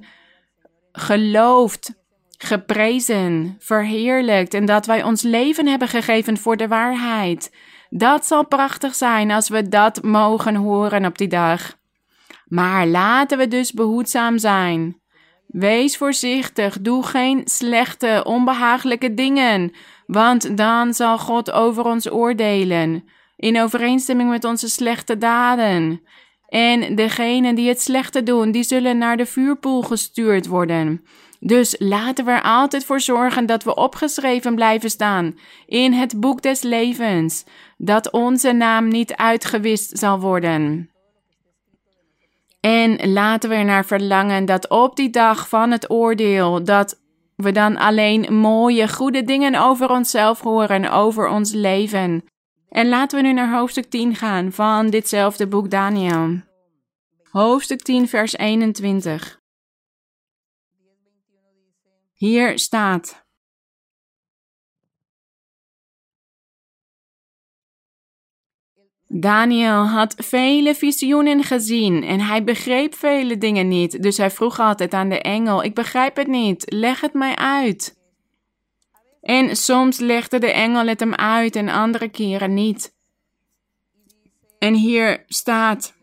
[0.96, 1.94] geloofd,
[2.38, 7.56] geprezen, verheerlijkt en dat wij ons leven hebben gegeven voor de waarheid.
[7.90, 11.78] Dat zal prachtig zijn als we dat mogen horen op die dag.
[12.46, 15.00] Maar laten we dus behoedzaam zijn.
[15.48, 19.72] Wees voorzichtig, doe geen slechte, onbehagelijke dingen,
[20.06, 23.04] want dan zal God over ons oordelen,
[23.36, 26.02] in overeenstemming met onze slechte daden.
[26.56, 31.06] En degenen die het slechte doen, die zullen naar de vuurpoel gestuurd worden.
[31.40, 36.42] Dus laten we er altijd voor zorgen dat we opgeschreven blijven staan in het boek
[36.42, 37.44] des levens,
[37.78, 40.90] dat onze naam niet uitgewist zal worden.
[42.60, 47.00] En laten we er naar verlangen dat op die dag van het oordeel, dat
[47.36, 52.24] we dan alleen mooie, goede dingen over onszelf horen, over ons leven.
[52.70, 56.45] En laten we nu naar hoofdstuk 10 gaan van ditzelfde boek Daniel.
[57.36, 59.42] Hoofdstuk 10, vers 21.
[62.14, 63.26] Hier staat.
[69.08, 74.04] Daniel had vele visioenen gezien en hij begreep vele dingen niet.
[74.04, 77.98] Dus hij vroeg altijd aan de engel: Ik begrijp het niet, leg het mij uit.
[79.22, 82.96] En soms legde de engel het hem uit en andere keren niet.
[84.60, 85.96] En hier staat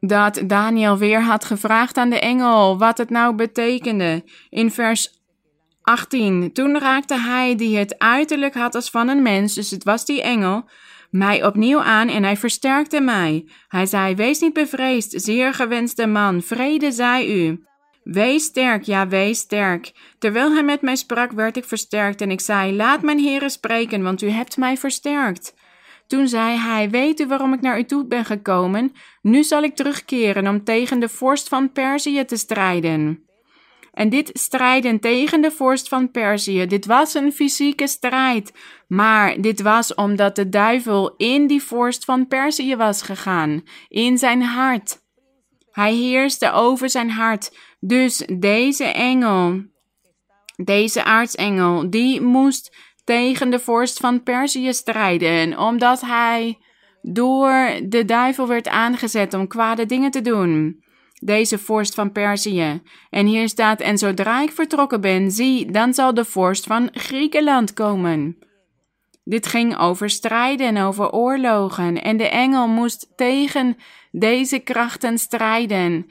[0.00, 4.24] dat Daniel weer had gevraagd aan de engel wat het nou betekende.
[4.48, 5.20] In vers
[5.82, 6.52] 18.
[6.52, 10.22] Toen raakte hij, die het uiterlijk had als van een mens, dus het was die
[10.22, 10.68] engel,
[11.10, 13.44] mij opnieuw aan en hij versterkte mij.
[13.68, 17.64] Hij zei: Wees niet bevreesd, zeer gewenste man, vrede zij u.
[18.02, 19.92] Wees sterk, ja, wees sterk.
[20.18, 24.02] Terwijl hij met mij sprak, werd ik versterkt en ik zei: Laat mijn heren spreken,
[24.02, 25.54] want u hebt mij versterkt.
[26.10, 28.92] Toen zei hij: Weet u waarom ik naar u toe ben gekomen?
[29.22, 33.24] Nu zal ik terugkeren om tegen de vorst van Perzië te strijden.
[33.92, 38.52] En dit strijden tegen de vorst van Perzië, dit was een fysieke strijd.
[38.88, 44.42] Maar dit was omdat de duivel in die vorst van Perzië was gegaan, in zijn
[44.42, 44.98] hart.
[45.70, 47.56] Hij heerste over zijn hart.
[47.80, 49.62] Dus deze engel,
[50.56, 52.76] deze aartsengel, die moest
[53.10, 56.58] tegen de vorst van Perzië strijden, omdat hij
[57.02, 60.84] door de duivel werd aangezet om kwade dingen te doen
[61.20, 62.82] deze vorst van Perzië.
[63.10, 67.72] En hier staat: En zodra ik vertrokken ben, zie, dan zal de vorst van Griekenland
[67.72, 68.36] komen.
[69.24, 73.76] Dit ging over strijden en over oorlogen, en de engel moest tegen
[74.10, 76.06] deze krachten strijden.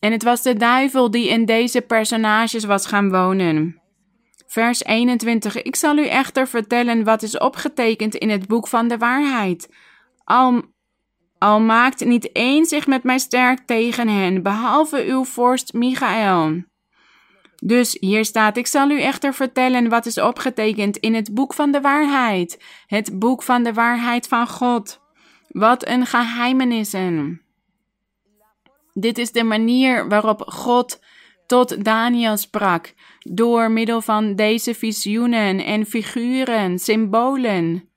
[0.00, 3.82] En het was de duivel die in deze personages was gaan wonen.
[4.46, 5.62] Vers 21.
[5.62, 9.68] Ik zal u echter vertellen wat is opgetekend in het boek van de waarheid.
[10.24, 10.62] Al
[11.38, 16.62] al maakt niet één zich met mij sterk tegen hen, behalve uw vorst Michael.
[17.62, 21.70] Dus hier staat: Ik zal u echter vertellen wat is opgetekend in het boek van
[21.70, 25.00] de waarheid, het boek van de waarheid van God.
[25.48, 27.42] Wat een geheimenissen.
[28.92, 31.00] Dit is de manier waarop God
[31.46, 32.94] tot Daniel sprak,
[33.24, 37.88] door middel van deze visioenen en figuren, symbolen.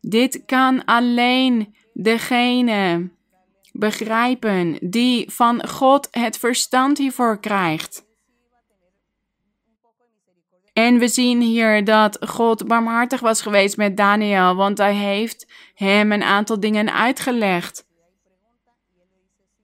[0.00, 3.10] Dit kan alleen degene
[3.72, 8.04] begrijpen die van God het verstand hiervoor krijgt.
[10.72, 16.12] En we zien hier dat God barmhartig was geweest met Daniel, want hij heeft hem
[16.12, 17.86] een aantal dingen uitgelegd.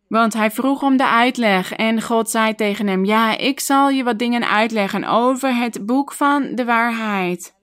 [0.09, 4.05] Want hij vroeg om de uitleg en God zei tegen hem: Ja, ik zal je
[4.05, 7.55] wat dingen uitleggen over het boek van de waarheid.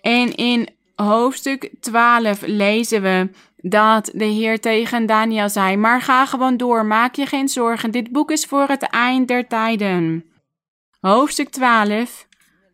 [0.00, 6.56] En in hoofdstuk 12 lezen we dat de Heer tegen Daniel zei: Maar ga gewoon
[6.56, 10.24] door, maak je geen zorgen, dit boek is voor het eind der tijden.
[11.00, 12.26] Hoofdstuk 12,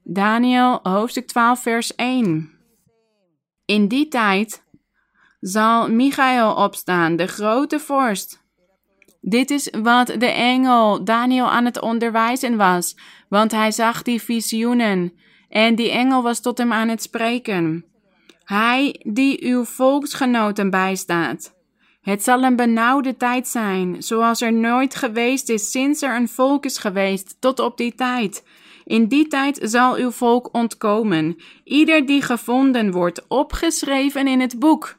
[0.05, 2.51] Daniel, hoofdstuk 12, vers 1.
[3.65, 4.65] In die tijd
[5.41, 8.45] zal Michael opstaan, de grote vorst.
[9.21, 12.97] Dit is wat de engel Daniel aan het onderwijzen was,
[13.29, 15.13] want hij zag die visioenen
[15.49, 17.85] en die engel was tot hem aan het spreken.
[18.45, 21.55] Hij die uw volksgenoten bijstaat.
[22.01, 26.65] Het zal een benauwde tijd zijn, zoals er nooit geweest is sinds er een volk
[26.65, 28.45] is geweest tot op die tijd.
[28.85, 34.99] In die tijd zal uw volk ontkomen, ieder die gevonden wordt, opgeschreven in het boek.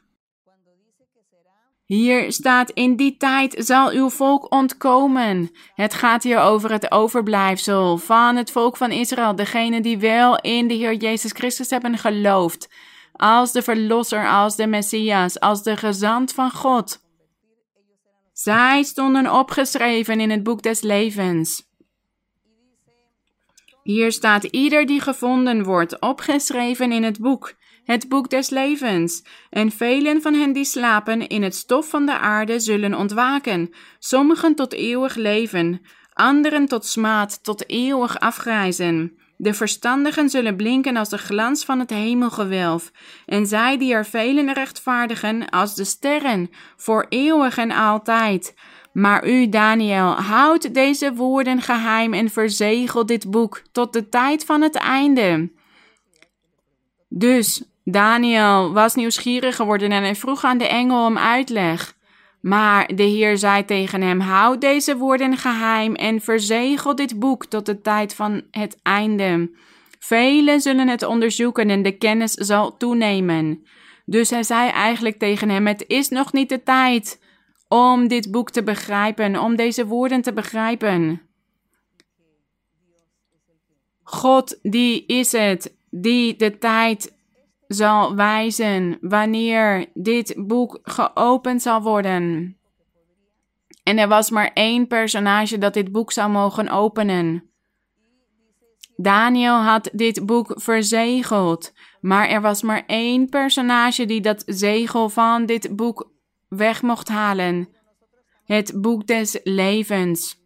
[1.88, 5.50] Hier staat: In die tijd zal uw volk ontkomen.
[5.74, 10.68] Het gaat hier over het overblijfsel van het volk van Israël, degene die wel in
[10.68, 12.68] de Heer Jezus Christus hebben geloofd
[13.12, 17.00] als de Verlosser, als de Messias, als de gezant van God.
[18.32, 21.66] Zij stonden opgeschreven in het boek des levens.
[23.82, 27.54] Hier staat ieder die gevonden wordt opgeschreven in het boek,
[27.88, 29.22] het boek des levens.
[29.50, 34.54] En velen van hen die slapen in het stof van de aarde zullen ontwaken, sommigen
[34.54, 35.80] tot eeuwig leven,
[36.12, 39.18] anderen tot smaad, tot eeuwig afgrijzen.
[39.36, 42.92] De verstandigen zullen blinken als de glans van het hemelgewelf,
[43.26, 48.54] en zij die er velen rechtvaardigen als de sterren, voor eeuwig en altijd.
[48.92, 54.62] Maar u, Daniel, houd deze woorden geheim en verzegel dit boek tot de tijd van
[54.62, 55.56] het einde.
[57.08, 61.96] Dus Daniel was nieuwsgierig geworden en hij vroeg aan de engel om uitleg.
[62.40, 67.66] Maar de Heer zei tegen hem: Houd deze woorden geheim en verzegel dit boek tot
[67.66, 69.50] de tijd van het einde.
[69.98, 73.66] Velen zullen het onderzoeken en de kennis zal toenemen.
[74.04, 77.20] Dus hij zei eigenlijk tegen hem: Het is nog niet de tijd
[77.68, 81.22] om dit boek te begrijpen, om deze woorden te begrijpen.
[84.02, 87.16] God, die is het die de tijd
[87.68, 92.56] zal wijzen wanneer dit boek geopend zal worden.
[93.82, 97.50] En er was maar één personage dat dit boek zou mogen openen.
[98.96, 105.46] Daniel had dit boek verzegeld, maar er was maar één personage die dat zegel van
[105.46, 106.12] dit boek
[106.48, 107.68] weg mocht halen.
[108.44, 110.36] Het boek des levens.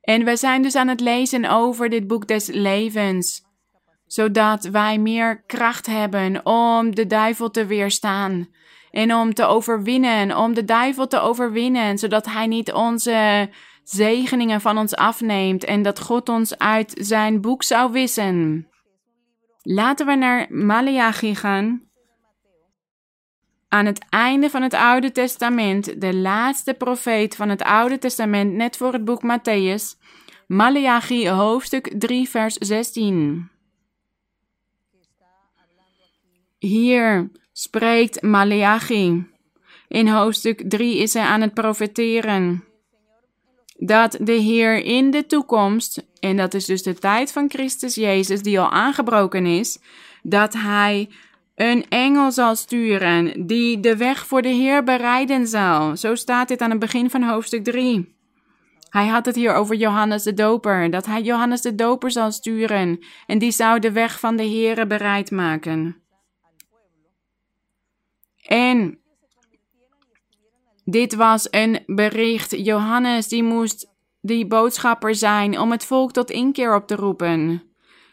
[0.00, 3.42] En we zijn dus aan het lezen over dit boek des levens,
[4.12, 8.48] zodat wij meer kracht hebben om de duivel te weerstaan
[8.90, 13.50] en om te overwinnen, om de duivel te overwinnen, zodat hij niet onze
[13.82, 18.68] zegeningen van ons afneemt en dat God ons uit zijn boek zou wissen.
[19.62, 21.82] Laten we naar Malachi gaan.
[23.68, 28.76] Aan het einde van het Oude Testament, de laatste profeet van het Oude Testament, net
[28.76, 29.98] voor het boek Matthäus,
[30.46, 33.50] Malachi hoofdstuk 3, vers 16.
[36.62, 39.26] Hier spreekt Malachi.
[39.88, 42.64] In hoofdstuk 3 is hij aan het profeteren.
[43.78, 48.42] Dat de Heer in de toekomst, en dat is dus de tijd van Christus Jezus
[48.42, 49.78] die al aangebroken is,
[50.22, 51.08] dat hij
[51.54, 55.96] een engel zal sturen die de weg voor de Heer bereiden zal.
[55.96, 58.14] Zo staat dit aan het begin van hoofdstuk 3.
[58.88, 62.98] Hij had het hier over Johannes de Doper, dat hij Johannes de Doper zal sturen
[63.26, 66.01] en die zou de weg van de Heere bereid maken.
[68.46, 68.98] En
[70.84, 72.50] dit was een bericht.
[72.50, 73.90] Johannes die moest
[74.20, 77.62] die boodschapper zijn om het volk tot inkeer op te roepen.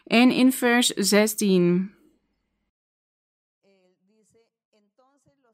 [0.04, 1.94] En in vers 16.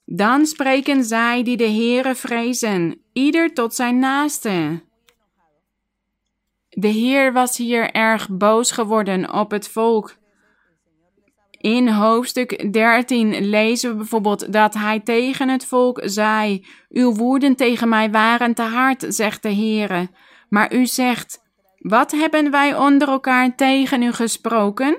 [0.05, 4.83] Dan spreken zij die de Heere vrezen, ieder tot zijn naaste.
[6.69, 10.17] De Heer was hier erg boos geworden op het volk.
[11.67, 17.89] In hoofdstuk 13 lezen we bijvoorbeeld dat hij tegen het volk zei: Uw woorden tegen
[17.89, 20.09] mij waren te hard, zegt de Heere.
[20.49, 21.43] Maar u zegt:
[21.79, 24.99] Wat hebben wij onder elkaar tegen u gesproken?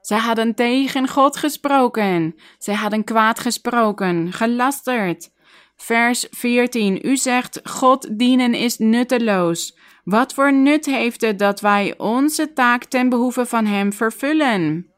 [0.00, 2.34] Zij hadden tegen God gesproken.
[2.58, 5.30] Zij hadden kwaad gesproken, gelasterd.
[5.76, 7.06] Vers 14.
[7.06, 9.78] U zegt: God dienen is nutteloos.
[10.04, 14.91] Wat voor nut heeft het dat wij onze taak ten behoeve van Hem vervullen?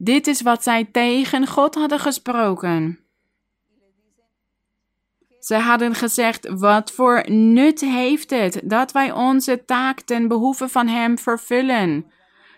[0.00, 2.98] Dit is wat zij tegen God hadden gesproken.
[5.38, 10.88] Zij hadden gezegd: Wat voor nut heeft het dat wij onze taak ten behoeve van
[10.88, 12.06] Hem vervullen?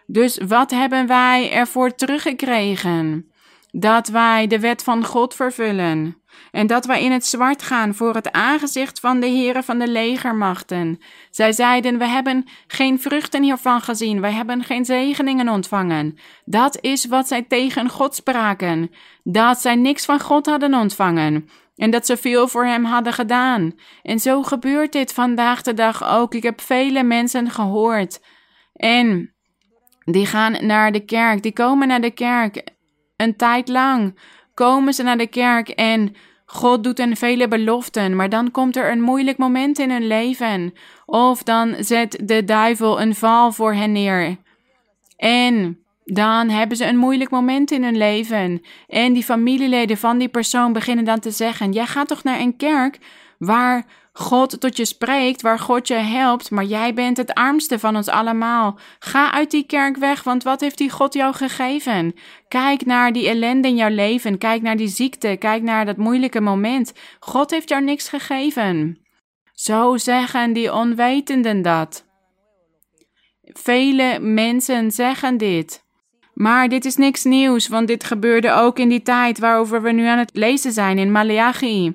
[0.06, 3.29] Dus wat hebben wij ervoor teruggekregen?
[3.70, 8.14] Dat wij de wet van God vervullen en dat wij in het zwart gaan voor
[8.14, 10.98] het aangezicht van de heren van de legermachten.
[11.30, 16.18] Zij zeiden, we hebben geen vruchten hiervan gezien, wij hebben geen zegeningen ontvangen.
[16.44, 18.90] Dat is wat zij tegen God spraken,
[19.22, 23.72] dat zij niks van God hadden ontvangen en dat ze veel voor hem hadden gedaan.
[24.02, 26.34] En zo gebeurt dit vandaag de dag ook.
[26.34, 28.20] Ik heb vele mensen gehoord
[28.74, 29.34] en
[30.04, 32.64] die gaan naar de kerk, die komen naar de kerk
[33.20, 34.18] een tijd lang.
[34.54, 36.14] Komen ze naar de kerk en
[36.46, 40.74] God doet hen vele beloften, maar dan komt er een moeilijk moment in hun leven.
[41.06, 44.36] Of dan zet de duivel een val voor hen neer.
[45.16, 48.62] En dan hebben ze een moeilijk moment in hun leven.
[48.88, 52.56] En die familieleden van die persoon beginnen dan te zeggen: Jij gaat toch naar een
[52.56, 52.98] kerk
[53.38, 53.84] waar
[54.20, 58.08] God tot je spreekt, waar God je helpt, maar jij bent het armste van ons
[58.08, 58.78] allemaal.
[58.98, 62.14] Ga uit die kerk weg, want wat heeft die God jou gegeven?
[62.48, 66.40] Kijk naar die ellende in jouw leven, kijk naar die ziekte, kijk naar dat moeilijke
[66.40, 66.92] moment.
[67.20, 68.98] God heeft jou niks gegeven.
[69.52, 72.06] Zo zeggen die onwetenden dat.
[73.42, 75.84] Vele mensen zeggen dit.
[76.34, 80.06] Maar dit is niks nieuws, want dit gebeurde ook in die tijd waarover we nu
[80.06, 81.94] aan het lezen zijn in Malachi.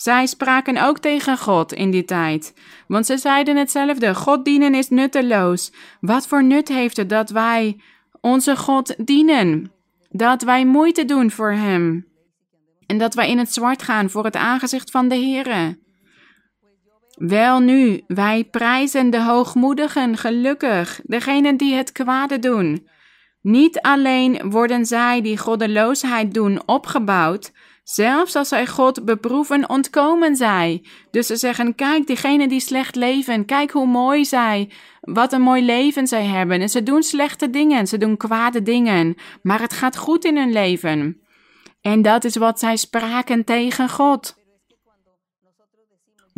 [0.00, 2.54] Zij spraken ook tegen God in die tijd,
[2.86, 5.72] want ze zeiden hetzelfde: God dienen is nutteloos.
[6.00, 7.80] Wat voor nut heeft het dat wij
[8.20, 9.72] onze God dienen?
[10.10, 12.06] Dat wij moeite doen voor Hem
[12.86, 15.78] en dat wij in het zwart gaan voor het aangezicht van de Heere.
[17.14, 22.88] Wel nu, wij prijzen de hoogmoedigen gelukkig, degenen die het kwade doen.
[23.40, 27.52] Niet alleen worden zij die goddeloosheid doen opgebouwd,
[27.90, 30.84] zelfs als zij God beproeven, ontkomen zij.
[31.10, 34.70] Dus ze zeggen: Kijk, diegenen die slecht leven, kijk hoe mooi zij,
[35.00, 36.60] wat een mooi leven zij hebben.
[36.60, 40.52] En ze doen slechte dingen, ze doen kwade dingen, maar het gaat goed in hun
[40.52, 41.20] leven.
[41.80, 44.36] En dat is wat zij spraken tegen God.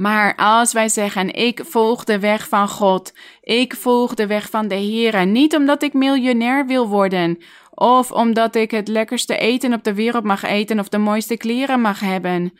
[0.01, 4.69] Maar als wij zeggen: Ik volg de weg van God, ik volg de weg van
[4.69, 7.39] de Heer, niet omdat ik miljonair wil worden,
[7.81, 11.81] of omdat ik het lekkerste eten op de wereld mag eten of de mooiste kleren
[11.81, 12.53] mag hebben,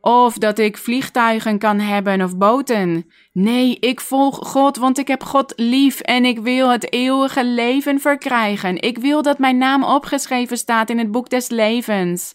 [0.00, 3.06] of dat ik vliegtuigen kan hebben of boten.
[3.32, 8.00] Nee, ik volg God, want ik heb God lief en ik wil het eeuwige leven
[8.00, 8.80] verkrijgen.
[8.80, 12.34] Ik wil dat mijn naam opgeschreven staat in het boek des levens.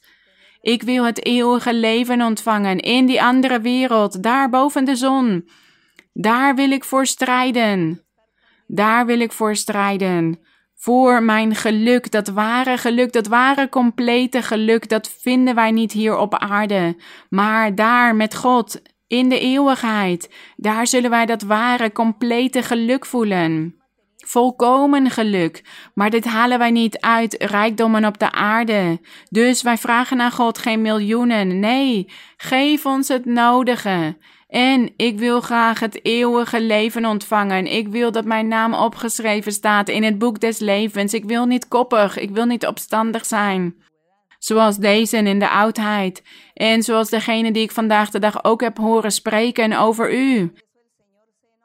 [0.61, 5.49] Ik wil het eeuwige leven ontvangen in die andere wereld, daar boven de zon.
[6.13, 8.01] Daar wil ik voor strijden.
[8.67, 10.39] Daar wil ik voor strijden.
[10.83, 16.17] Voor mijn geluk, dat ware geluk, dat ware complete geluk, dat vinden wij niet hier
[16.17, 16.95] op aarde,
[17.29, 20.33] maar daar met God in de eeuwigheid.
[20.55, 23.83] Daar zullen wij dat ware complete geluk voelen
[24.25, 25.63] volkomen geluk.
[25.93, 28.99] Maar dit halen wij niet uit rijkdommen op de aarde.
[29.29, 31.59] Dus wij vragen aan God geen miljoenen.
[31.59, 34.17] Nee, geef ons het nodige.
[34.53, 37.67] En ik wil graag het eeuwige leven ontvangen.
[37.67, 41.13] Ik wil dat mijn naam opgeschreven staat in het boek des levens.
[41.13, 43.75] Ik wil niet koppig, ik wil niet opstandig zijn.
[44.39, 46.23] Zoals deze in de oudheid.
[46.53, 50.53] En zoals degene die ik vandaag de dag ook heb horen spreken over u.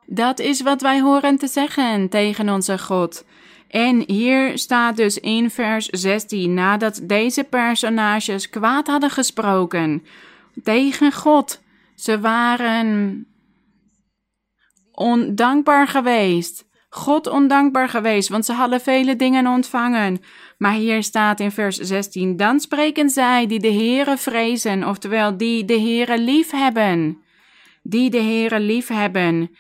[0.07, 3.25] Dat is wat wij horen te zeggen tegen onze God.
[3.69, 10.05] En hier staat dus in vers 16, nadat deze personages kwaad hadden gesproken
[10.63, 11.61] tegen God,
[11.99, 13.27] ze waren
[14.93, 16.67] ondankbaar geweest.
[16.91, 20.19] God ondankbaar geweest, want ze hadden vele dingen ontvangen.
[20.59, 25.65] Maar hier staat in vers 16: Dan spreken zij die de Heere vrezen, oftewel die
[25.65, 27.23] de Heere lief hebben.
[27.83, 29.51] Die de Heere lief hebben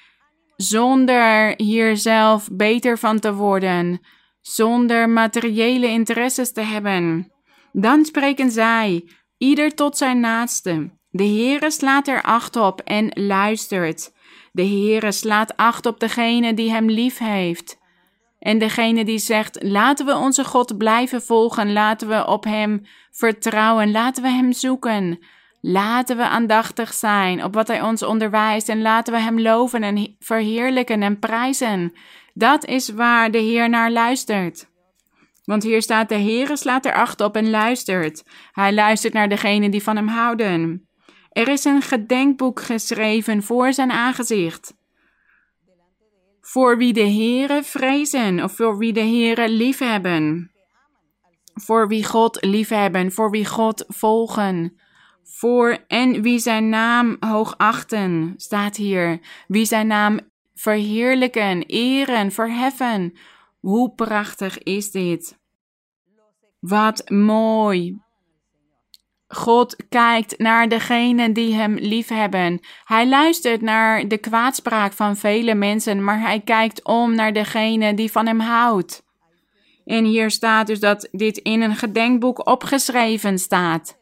[0.59, 4.01] zonder hier zelf beter van te worden,
[4.41, 7.32] zonder materiële interesses te hebben.
[7.72, 9.09] Dan spreken zij,
[9.39, 10.97] ieder tot zijn naaste.
[11.19, 14.12] De Heere slaat er acht op en luistert.
[14.53, 17.79] De Heere slaat acht op degene die hem lief heeft.
[18.39, 23.91] En degene die zegt: laten we onze God blijven volgen, laten we op hem vertrouwen,
[23.91, 25.19] laten we hem zoeken.
[25.61, 30.16] Laten we aandachtig zijn op wat Hij ons onderwijst en laten we Hem loven en
[30.19, 31.93] verheerlijken en prijzen.
[32.35, 34.69] Dat is waar de Heer naar luistert.
[35.45, 38.25] Want hier staat: De Heer slaat er acht op en luistert.
[38.53, 40.88] Hij luistert naar degenen die van Hem houden.
[41.39, 44.74] Er is een gedenkboek geschreven voor Zijn aangezicht.
[46.41, 50.51] Voor wie de Heere vrezen of voor wie de Heere liefhebben.
[51.55, 54.78] Voor wie God liefhebben, voor wie God volgen
[55.39, 59.20] voor en wie zijn naam hoogachten, staat hier.
[59.47, 60.20] Wie zijn naam
[60.55, 63.16] verheerlijken, eren, verheffen.
[63.61, 65.39] Hoe prachtig is dit?
[66.59, 68.07] Wat mooi.
[69.29, 72.61] God kijkt naar degenen die hem liefhebben.
[72.85, 78.11] Hij luistert naar de kwaadspraak van vele mensen, maar hij kijkt om naar degene die
[78.11, 79.07] van hem houdt.
[79.85, 83.99] En hier staat dus dat dit in een gedenkboek opgeschreven staat.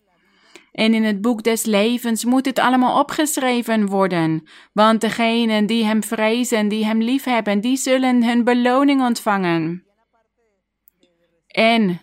[0.73, 6.03] En in het boek des levens moet dit allemaal opgeschreven worden, want degenen die hem
[6.03, 9.85] vrezen, die hem liefhebben, die zullen hun beloning ontvangen.
[11.47, 12.01] En,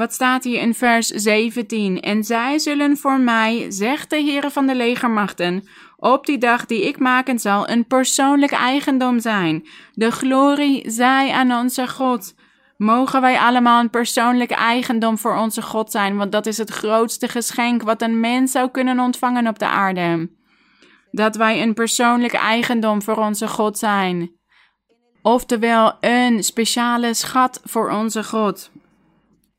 [0.00, 2.00] wat staat hier in vers 17?
[2.00, 6.86] En zij zullen voor mij, zegt de Heer van de legermachten, op die dag die
[6.86, 9.66] ik maken zal, een persoonlijk eigendom zijn.
[9.92, 12.34] De glorie zij aan onze God.
[12.76, 17.28] Mogen wij allemaal een persoonlijke eigendom voor onze God zijn, want dat is het grootste
[17.28, 20.30] geschenk wat een mens zou kunnen ontvangen op de aarde.
[21.10, 24.30] Dat wij een persoonlijke eigendom voor onze God zijn.
[25.22, 28.70] Oftewel een speciale schat voor onze God.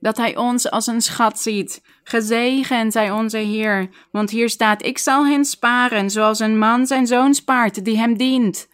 [0.01, 1.81] Dat Hij ons als een schat ziet.
[2.03, 7.07] Gezegend zij onze Heer, want hier staat: Ik zal hen sparen, zoals een man zijn
[7.07, 8.69] zoon spaart die hem dient.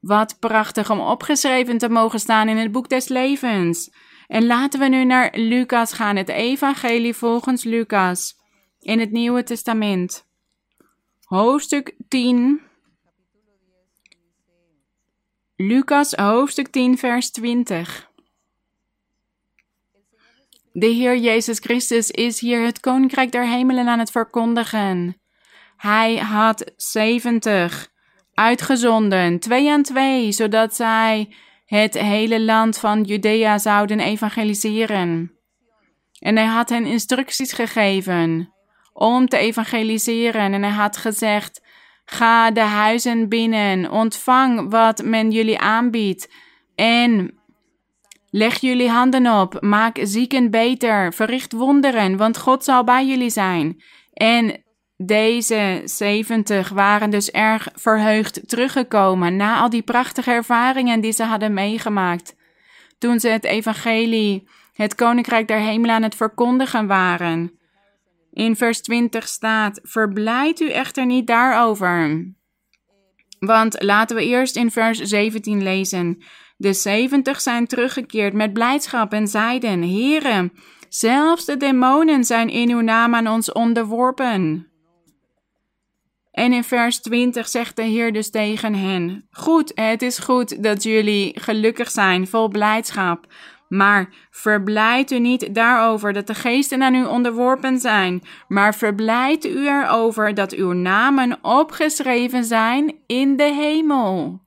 [0.00, 3.90] Wat prachtig om opgeschreven te mogen staan in het boek des levens.
[4.26, 8.36] En laten we nu naar Lucas gaan, het evangelie volgens Lucas
[8.80, 10.26] in het Nieuwe Testament.
[11.24, 12.60] Hoofdstuk 10.
[15.56, 18.05] Lucas hoofdstuk 10 vers 20.
[20.78, 25.20] De Heer Jezus Christus is hier het koninkrijk der hemelen aan het verkondigen.
[25.76, 27.88] Hij had 70
[28.34, 31.34] uitgezonden, twee aan twee, zodat zij
[31.66, 35.32] het hele land van Judea zouden evangeliseren.
[36.18, 38.52] En hij had hen instructies gegeven
[38.92, 40.52] om te evangeliseren.
[40.52, 41.62] En hij had gezegd:
[42.04, 46.32] Ga de huizen binnen, ontvang wat men jullie aanbiedt.
[46.74, 47.35] En
[48.30, 53.82] leg jullie handen op, maak zieken beter, verricht wonderen, want God zal bij jullie zijn.
[54.12, 54.64] En
[54.96, 61.54] deze 70 waren dus erg verheugd teruggekomen na al die prachtige ervaringen die ze hadden
[61.54, 62.36] meegemaakt.
[62.98, 67.58] Toen ze het evangelie, het koninkrijk der hemelen aan het verkondigen waren.
[68.32, 72.26] In vers 20 staat: Verblijd u echter niet daarover.
[73.38, 76.22] Want laten we eerst in vers 17 lezen.
[76.56, 80.52] De 70 zijn teruggekeerd met blijdschap en zeiden: Heren,
[80.88, 84.70] zelfs de demonen zijn in uw naam aan ons onderworpen.
[86.30, 90.82] En in vers 20 zegt de Heer dus tegen hen: Goed, het is goed dat
[90.82, 93.26] jullie gelukkig zijn, vol blijdschap.
[93.68, 99.68] Maar verblijd u niet daarover dat de geesten aan u onderworpen zijn, maar verblijd u
[99.68, 104.45] erover dat uw namen opgeschreven zijn in de hemel.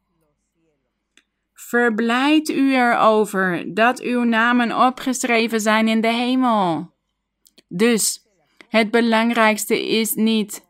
[1.70, 6.94] Verblijd u erover dat uw namen opgeschreven zijn in de hemel.
[7.68, 8.26] Dus
[8.70, 10.68] het belangrijkste is niet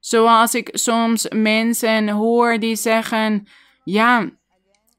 [0.00, 3.46] Zoals ik soms mensen hoor die zeggen:
[3.84, 4.30] Ja,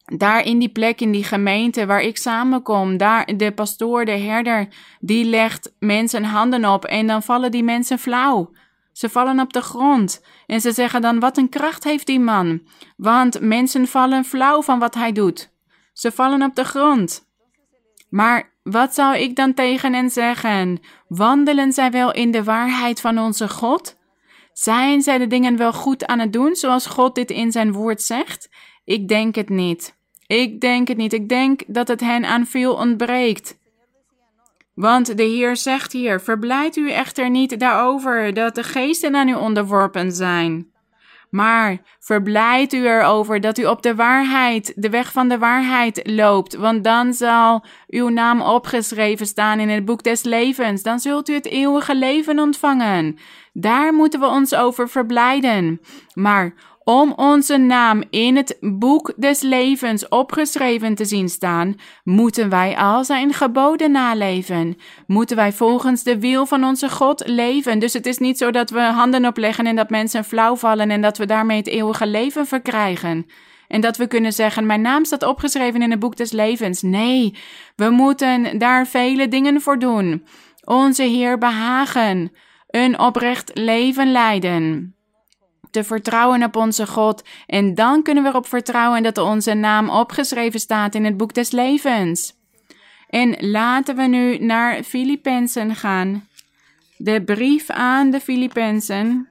[0.05, 4.67] daar in die plek, in die gemeente waar ik samenkom, daar de pastoor, de herder,
[4.99, 8.51] die legt mensen handen op en dan vallen die mensen flauw.
[8.95, 12.61] Ze vallen op de grond en ze zeggen dan: Wat een kracht heeft die man?
[12.97, 15.51] Want mensen vallen flauw van wat hij doet.
[15.93, 17.27] Ze vallen op de grond.
[18.09, 20.79] Maar wat zou ik dan tegen hen zeggen?
[21.07, 23.97] Wandelen zij wel in de waarheid van onze God?
[24.53, 28.01] Zijn zij de dingen wel goed aan het doen zoals God dit in zijn woord
[28.01, 28.49] zegt?
[28.85, 29.97] Ik denk het niet.
[30.27, 31.13] Ik denk het niet.
[31.13, 33.57] Ik denk dat het hen aan veel ontbreekt.
[34.75, 39.33] Want de Heer zegt hier: Verblijd u echter niet daarover dat de geesten aan u
[39.33, 40.73] onderworpen zijn.
[41.29, 46.55] Maar verblijd u erover dat u op de waarheid, de weg van de waarheid loopt,
[46.55, 50.83] want dan zal uw naam opgeschreven staan in het boek des levens.
[50.83, 53.17] Dan zult u het eeuwige leven ontvangen.
[53.53, 55.81] Daar moeten we ons over verblijden.
[56.13, 56.53] Maar
[56.87, 63.03] om onze naam in het boek des levens opgeschreven te zien staan, moeten wij al
[63.03, 64.77] zijn geboden naleven.
[65.07, 67.79] Moeten wij volgens de wil van onze God leven.
[67.79, 71.01] Dus het is niet zo dat we handen opleggen en dat mensen flauw vallen en
[71.01, 73.25] dat we daarmee het eeuwige leven verkrijgen.
[73.67, 76.81] En dat we kunnen zeggen: Mijn naam staat opgeschreven in het boek des levens.
[76.81, 77.35] Nee,
[77.75, 80.25] we moeten daar vele dingen voor doen.
[80.63, 82.31] Onze Heer behagen,
[82.67, 84.94] een oprecht leven leiden
[85.75, 87.23] te vertrouwen op onze God.
[87.47, 91.51] En dan kunnen we erop vertrouwen dat onze naam opgeschreven staat in het boek des
[91.51, 92.33] levens.
[93.09, 96.27] En laten we nu naar Filippenzen gaan.
[96.97, 99.27] De brief aan de Filippenzen.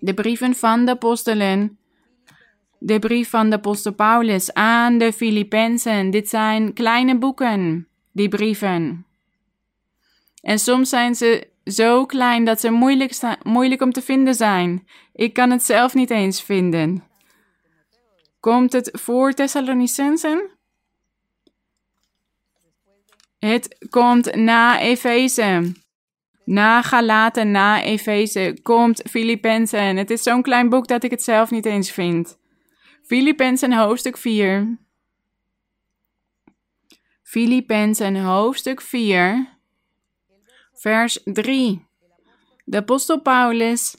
[0.00, 1.78] De brieven van de apostelen.
[2.78, 6.10] De brief van de apostel Paulus aan de Filippenzen.
[6.10, 9.06] Dit zijn kleine boeken, die brieven.
[10.42, 14.88] En soms zijn ze zo klein dat ze moeilijk, moeilijk om te vinden zijn.
[15.12, 17.04] Ik kan het zelf niet eens vinden.
[18.40, 20.50] Komt het voor Thessalonicensen?
[23.38, 25.72] Het komt na Efeze.
[26.44, 29.96] Na Galaten, na Efeze, komt Filippenzen.
[29.96, 32.38] Het is zo'n klein boek dat ik het zelf niet eens vind.
[33.02, 34.78] Filippenzen hoofdstuk 4.
[37.22, 39.53] Filippenzen hoofdstuk 4
[40.84, 41.86] vers 3.
[42.64, 43.96] De apostel Paulus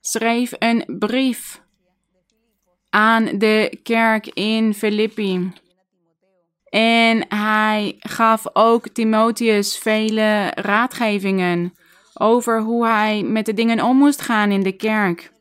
[0.00, 1.62] schreef een brief
[2.90, 5.52] aan de kerk in Filippi.
[6.68, 11.74] En hij gaf ook Timotheus vele raadgevingen
[12.14, 15.32] over hoe hij met de dingen om moest gaan in de kerk.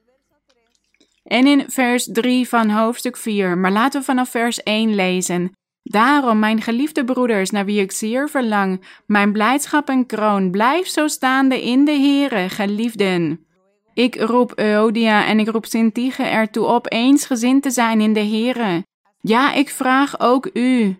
[1.24, 5.52] En in vers 3 van hoofdstuk 4, maar laten we vanaf vers 1 lezen.
[5.88, 11.08] Daarom, mijn geliefde broeders, naar wie ik zeer verlang, mijn blijdschap en kroon, blijf zo
[11.08, 13.46] staande in de Heere, geliefden.
[13.94, 18.86] Ik roep Euodia en ik roep Sintige ertoe op eensgezind te zijn in de Here.
[19.22, 20.98] Ja, ik vraag ook u,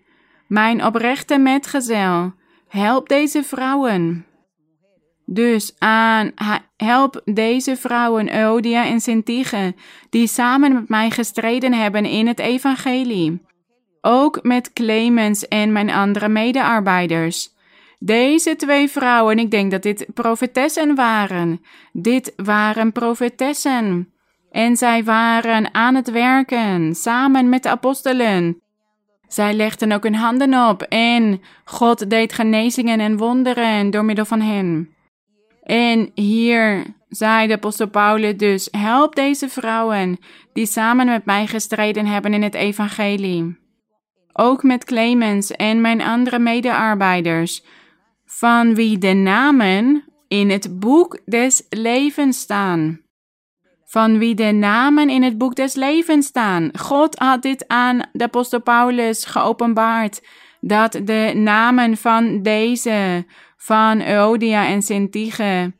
[0.48, 2.34] mijn oprechte metgezel,
[2.68, 4.26] help deze vrouwen.
[5.26, 6.32] Dus aan,
[6.78, 9.76] help deze vrouwen, Euodia en Sintige,
[10.10, 13.45] die samen met mij gestreden hebben in het evangelie.
[14.08, 17.50] Ook met Clemens en mijn andere medearbeiders.
[18.00, 21.62] Deze twee vrouwen, ik denk dat dit profetessen waren.
[21.92, 24.14] Dit waren profetessen.
[24.52, 28.62] En zij waren aan het werken, samen met de apostelen.
[29.28, 34.42] Zij legden ook hun handen op en God deed genezingen en wonderen door middel van
[34.42, 34.90] hen.
[35.64, 40.18] En hier zei de apostel Paulus dus, help deze vrouwen
[40.54, 43.64] die samen met mij gestreden hebben in het evangelie.
[44.38, 47.64] Ook met Clemens en mijn andere medearbeiders,
[48.26, 53.02] van wie de namen in het boek des levens staan.
[53.86, 56.70] Van wie de namen in het boek des levens staan.
[56.80, 60.22] God had dit aan de apostel Paulus geopenbaard,
[60.62, 63.26] dat de namen van deze,
[63.58, 65.74] van Euodia en Sintige,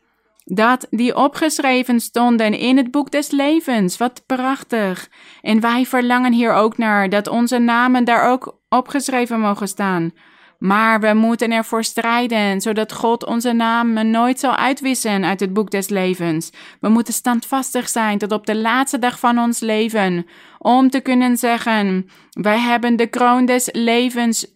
[0.46, 3.98] dat die opgeschreven stonden in het boek des levens.
[3.98, 5.10] Wat prachtig.
[5.42, 10.12] En wij verlangen hier ook naar dat onze namen daar ook opgeschreven mogen staan.
[10.60, 15.72] Maar we moeten ervoor strijden, zodat God onze namen nooit zal uitwissen uit het boek
[15.72, 16.52] des levens.
[16.80, 20.26] We moeten standvastig zijn tot op de laatste dag van ons leven,
[20.58, 24.48] om te kunnen zeggen: Wij hebben de kroon des levens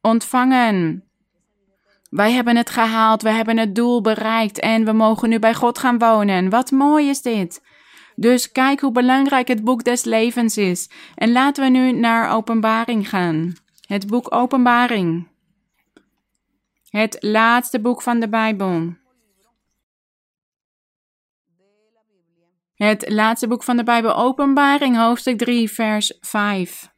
[0.00, 1.07] ontvangen.
[2.08, 5.78] Wij hebben het gehaald, we hebben het doel bereikt en we mogen nu bij God
[5.78, 6.50] gaan wonen.
[6.50, 7.62] Wat mooi is dit!
[8.16, 10.90] Dus kijk hoe belangrijk het boek des levens is.
[11.14, 13.52] En laten we nu naar Openbaring gaan.
[13.86, 15.28] Het boek Openbaring.
[16.88, 18.96] Het laatste boek van de Bijbel.
[22.74, 26.96] Het laatste boek van de Bijbel, Openbaring, hoofdstuk 3, vers 5.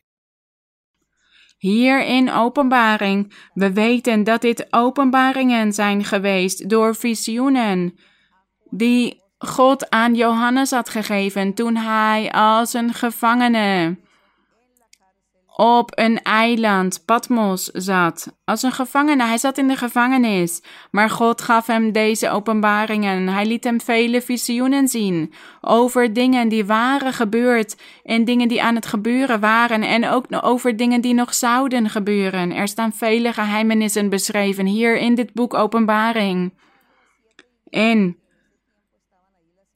[1.61, 7.99] Hier in Openbaring, we weten dat dit openbaringen zijn geweest door visioenen
[8.71, 13.99] die God aan Johannes had gegeven toen hij als een gevangene
[15.61, 18.37] op een eiland, Patmos, zat.
[18.45, 20.63] Als een gevangene, hij zat in de gevangenis.
[20.91, 23.29] Maar God gaf hem deze openbaringen.
[23.29, 28.75] Hij liet hem vele visioenen zien over dingen die waren gebeurd en dingen die aan
[28.75, 32.53] het gebeuren waren en ook over dingen die nog zouden gebeuren.
[32.53, 36.53] Er staan vele geheimenissen beschreven hier in dit boek Openbaring.
[37.71, 38.20] En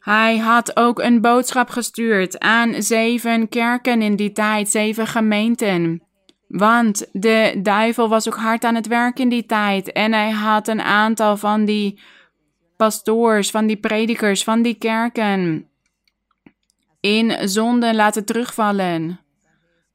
[0.05, 6.03] hij had ook een boodschap gestuurd aan zeven kerken in die tijd, zeven gemeenten.
[6.49, 9.93] Want de duivel was ook hard aan het werk in die tijd.
[9.93, 12.01] En hij had een aantal van die
[12.77, 15.69] pastoors, van die predikers, van die kerken
[17.01, 19.21] in zonde laten terugvallen.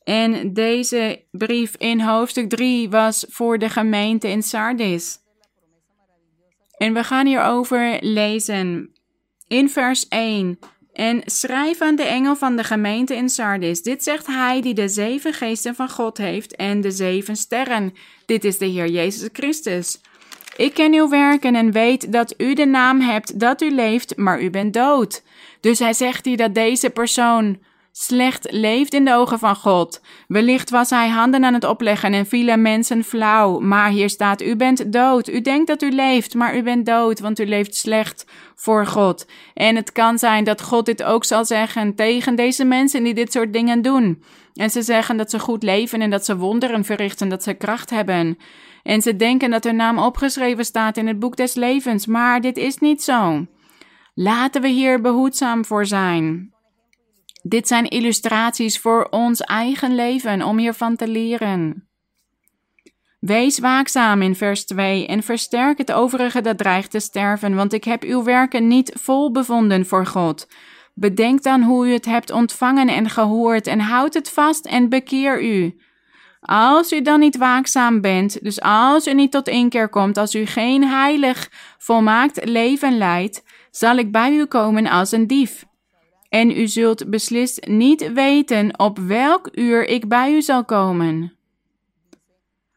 [0.03, 5.17] En deze brief in hoofdstuk 3 was voor de gemeente in Sardis.
[6.77, 8.93] En we gaan hierover lezen
[9.49, 10.59] in vers 1.
[10.93, 13.81] En schrijf aan de engel van de gemeente in Sardis.
[13.81, 17.93] Dit zegt hij die de zeven geesten van God heeft en de zeven sterren.
[18.25, 20.01] Dit is de Heer Jezus Christus.
[20.57, 24.41] Ik ken uw werken en weet dat u de naam hebt dat u leeft, maar
[24.41, 25.23] u bent dood.
[25.59, 27.59] Dus hij zegt hier dat deze persoon
[28.01, 30.01] slecht leeft in de ogen van God.
[30.27, 33.59] Wellicht was hij handen aan het opleggen en vielen mensen flauw.
[33.59, 35.27] Maar hier staat: U bent dood.
[35.27, 38.25] U denkt dat u leeft, maar u bent dood, want u leeft slecht
[38.55, 39.25] voor God.
[39.53, 43.31] En het kan zijn dat God dit ook zal zeggen tegen deze mensen die dit
[43.31, 44.23] soort dingen doen.
[44.53, 47.89] En ze zeggen dat ze goed leven en dat ze wonderen verrichten, dat ze kracht
[47.89, 48.37] hebben.
[48.83, 52.57] En ze denken dat hun naam opgeschreven staat in het boek des levens, maar dit
[52.57, 53.45] is niet zo.
[54.13, 56.53] Laten we hier behoedzaam voor zijn.
[57.49, 61.87] Dit zijn illustraties voor ons eigen leven om hiervan te leren.
[63.19, 67.83] Wees waakzaam in vers 2 en versterk het overige dat dreigt te sterven, want ik
[67.83, 70.47] heb uw werken niet vol bevonden voor God.
[70.93, 75.43] Bedenk dan hoe u het hebt ontvangen en gehoord en houd het vast en bekeer
[75.43, 75.75] u.
[76.41, 80.45] Als u dan niet waakzaam bent, dus als u niet tot inkeer komt, als u
[80.45, 85.67] geen heilig, volmaakt leven leidt, zal ik bij u komen als een dief.
[86.29, 91.33] En u zult beslist niet weten op welk uur ik bij u zal komen.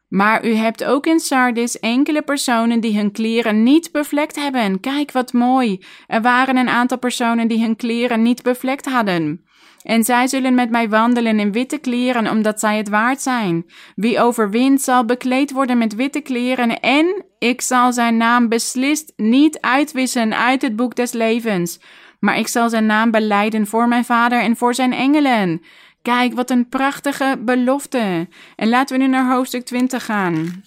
[0.07, 4.79] Maar u hebt ook in Sardis enkele personen die hun kleren niet bevlekt hebben.
[4.79, 5.83] Kijk wat mooi.
[6.07, 9.45] Er waren een aantal personen die hun kleren niet bevlekt hadden.
[9.83, 13.65] En zij zullen met mij wandelen in witte kleren, omdat zij het waard zijn.
[13.95, 19.59] Wie overwint, zal bekleed worden met witte kleren, en ik zal zijn naam beslist niet
[19.61, 21.79] uitwissen uit het boek des levens.
[22.23, 25.61] Maar ik zal zijn naam beleiden voor mijn vader en voor zijn engelen.
[26.01, 28.27] Kijk, wat een prachtige belofte.
[28.55, 30.63] En laten we nu naar hoofdstuk 20 gaan.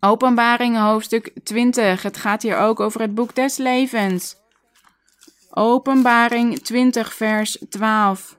[0.00, 2.02] Openbaring hoofdstuk 20.
[2.02, 4.36] Het gaat hier ook over het boek des levens.
[5.50, 8.36] Openbaring 20, vers 12.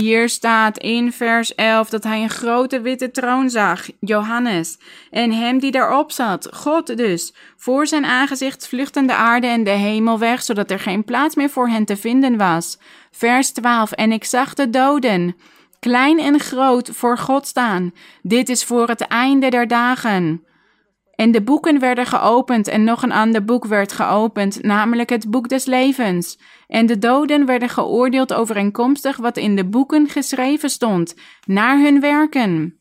[0.00, 4.78] Hier staat in vers 11 dat hij een grote witte troon zag, Johannes,
[5.10, 7.34] en hem die daarop zat, God dus.
[7.56, 11.50] Voor zijn aangezicht vluchtten de aarde en de hemel weg, zodat er geen plaats meer
[11.50, 12.78] voor hen te vinden was.
[13.10, 15.36] Vers 12 En ik zag de doden,
[15.80, 17.92] klein en groot, voor God staan.
[18.22, 20.44] Dit is voor het einde der dagen.
[21.20, 25.48] En de boeken werden geopend en nog een ander boek werd geopend, namelijk het boek
[25.48, 26.38] des levens.
[26.66, 31.14] En de doden werden geoordeeld overeenkomstig wat in de boeken geschreven stond,
[31.46, 32.80] naar hun werken.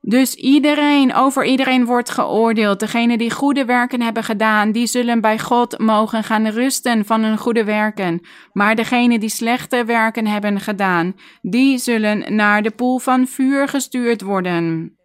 [0.00, 2.80] Dus iedereen, over iedereen wordt geoordeeld.
[2.80, 7.38] Degenen die goede werken hebben gedaan, die zullen bij God mogen gaan rusten van hun
[7.38, 8.20] goede werken.
[8.52, 14.22] Maar degenen die slechte werken hebben gedaan, die zullen naar de poel van vuur gestuurd
[14.22, 14.96] worden.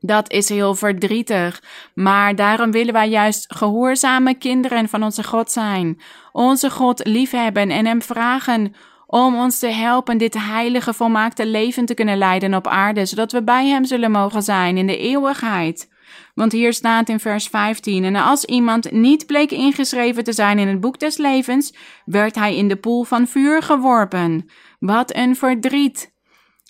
[0.00, 1.62] Dat is heel verdrietig,
[1.94, 6.00] maar daarom willen wij juist gehoorzame kinderen van onze God zijn.
[6.32, 8.74] Onze God liefhebben en Hem vragen
[9.06, 13.42] om ons te helpen dit heilige, volmaakte leven te kunnen leiden op aarde, zodat we
[13.42, 15.88] bij Hem zullen mogen zijn in de eeuwigheid.
[16.34, 20.68] Want hier staat in vers 15: En als iemand niet bleek ingeschreven te zijn in
[20.68, 21.74] het boek des levens,
[22.04, 24.50] werd hij in de poel van vuur geworpen.
[24.78, 26.16] Wat een verdriet!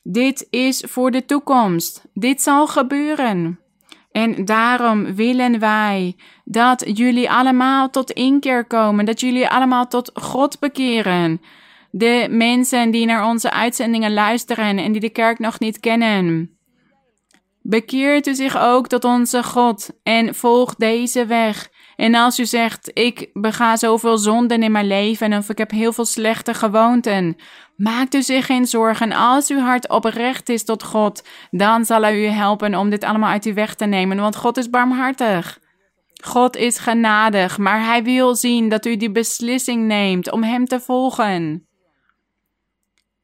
[0.02, 2.04] Dit is voor de toekomst.
[2.14, 3.60] Dit zal gebeuren.
[4.12, 10.58] En daarom willen wij dat jullie allemaal tot inkeer komen, dat jullie allemaal tot God
[10.58, 11.40] bekeren.
[11.90, 16.58] De mensen die naar onze uitzendingen luisteren en die de kerk nog niet kennen.
[17.62, 21.68] Bekeert u zich ook tot onze God en volg deze weg.
[21.96, 25.92] En als u zegt, ik bega zoveel zonden in mijn leven of ik heb heel
[25.92, 27.36] veel slechte gewoonten,
[27.78, 29.12] maakt u zich geen zorgen.
[29.12, 33.30] Als uw hart oprecht is tot God, dan zal hij u helpen om dit allemaal
[33.30, 35.58] uit uw weg te nemen, want God is barmhartig.
[36.24, 40.80] God is genadig, maar hij wil zien dat u die beslissing neemt om hem te
[40.80, 41.66] volgen.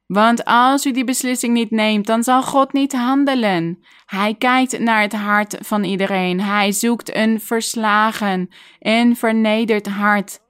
[0.06, 3.84] Want als u die beslissing niet neemt, dan zal God niet handelen.
[4.06, 6.40] Hij kijkt naar het hart van iedereen.
[6.40, 8.48] Hij zoekt een verslagen
[8.78, 10.40] en vernederd hart.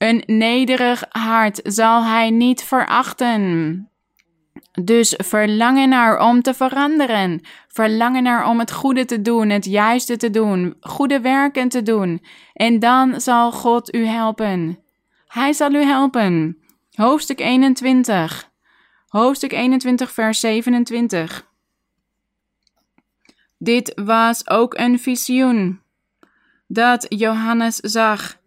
[0.00, 3.88] Een nederig hart zal hij niet verachten.
[4.82, 7.40] Dus verlangen naar om te veranderen.
[7.68, 12.24] Verlangen naar om het goede te doen, het juiste te doen, goede werken te doen.
[12.52, 14.78] En dan zal God u helpen.
[15.26, 16.58] Hij zal u helpen.
[16.94, 18.50] Hoofdstuk 21.
[19.08, 21.46] Hoofdstuk 21, vers 27.
[23.58, 25.80] Dit was ook een visioen
[26.66, 28.38] dat Johannes zag.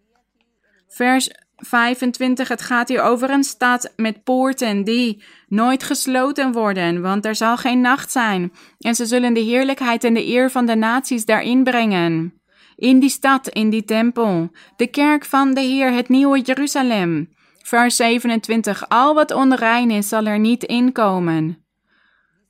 [0.88, 1.30] Vers
[1.66, 7.36] 25, het gaat hier over een stad met poorten die nooit gesloten worden, want er
[7.36, 8.52] zal geen nacht zijn.
[8.80, 12.42] En ze zullen de heerlijkheid en de eer van de naties daarin brengen.
[12.76, 17.30] In die stad, in die tempel, de kerk van de Heer, het nieuwe Jeruzalem.
[17.64, 18.90] Vers 27.
[18.90, 21.63] Al wat onrein is, zal er niet inkomen.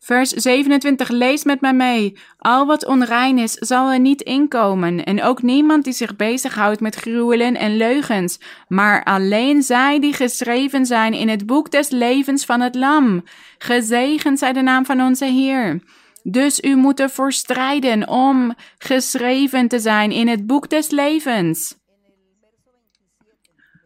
[0.04, 1.10] Vers 27.
[1.10, 2.18] Lees met mij mee.
[2.38, 5.04] Al wat onrein is, zal er niet inkomen.
[5.04, 8.40] En ook niemand die zich bezighoudt met gruwelen en leugens.
[8.68, 13.24] Maar alleen zij die geschreven zijn in het boek des levens van het Lam.
[13.58, 15.80] Gezegend zij de naam van onze Heer.
[16.24, 21.76] Dus u moet ervoor strijden om geschreven te zijn in het boek des levens.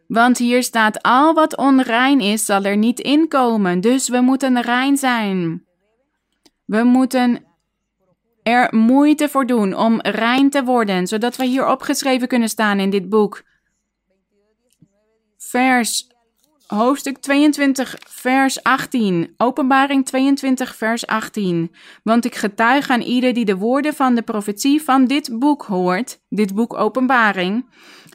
[0.07, 3.81] Want hier staat: al wat onrein is, zal er niet inkomen.
[3.81, 5.66] Dus we moeten rein zijn.
[6.67, 7.45] We moeten
[8.43, 12.89] er moeite voor doen om rein te worden, zodat we hier opgeschreven kunnen staan in
[12.89, 13.43] dit boek.
[15.37, 16.07] Vers
[16.67, 19.33] hoofdstuk 22, vers 18.
[19.37, 21.75] Openbaring 22, vers 18.
[22.03, 26.19] Want ik getuig aan ieder die de woorden van de profetie van dit boek hoort,
[26.29, 27.65] dit boek Openbaring,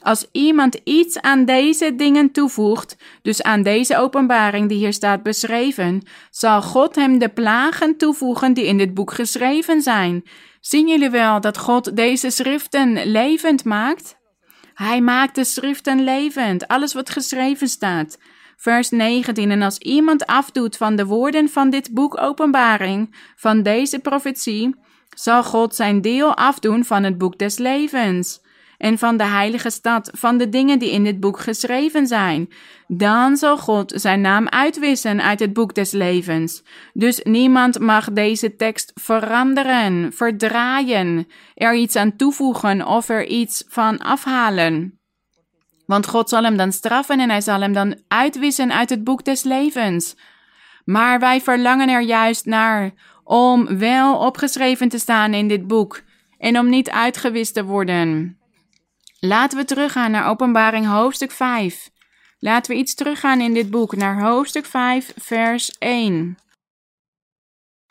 [0.03, 6.01] als iemand iets aan deze dingen toevoegt, dus aan deze openbaring die hier staat beschreven,
[6.29, 10.23] zal God hem de plagen toevoegen die in dit boek geschreven zijn.
[10.61, 14.17] Zien jullie wel dat God deze schriften levend maakt?
[14.73, 18.17] Hij maakt de schriften levend, alles wat geschreven staat.
[18.57, 19.51] Vers 19.
[19.51, 24.75] En als iemand afdoet van de woorden van dit boek Openbaring, van deze profetie,
[25.15, 28.41] zal God zijn deel afdoen van het boek des levens
[28.83, 32.49] en van de heilige stad, van de dingen die in dit boek geschreven zijn.
[32.87, 36.63] Dan zal God zijn naam uitwissen uit het boek des levens.
[36.93, 43.97] Dus niemand mag deze tekst veranderen, verdraaien, er iets aan toevoegen of er iets van
[43.97, 44.99] afhalen.
[45.85, 49.25] Want God zal hem dan straffen en hij zal hem dan uitwissen uit het boek
[49.25, 50.15] des levens.
[50.85, 52.91] Maar wij verlangen er juist naar
[53.23, 56.01] om wel opgeschreven te staan in dit boek
[56.37, 58.37] en om niet uitgewist te worden.
[59.25, 61.89] Laten we teruggaan naar Openbaring hoofdstuk 5.
[62.39, 66.37] Laten we iets teruggaan in dit boek naar hoofdstuk 5, vers 1.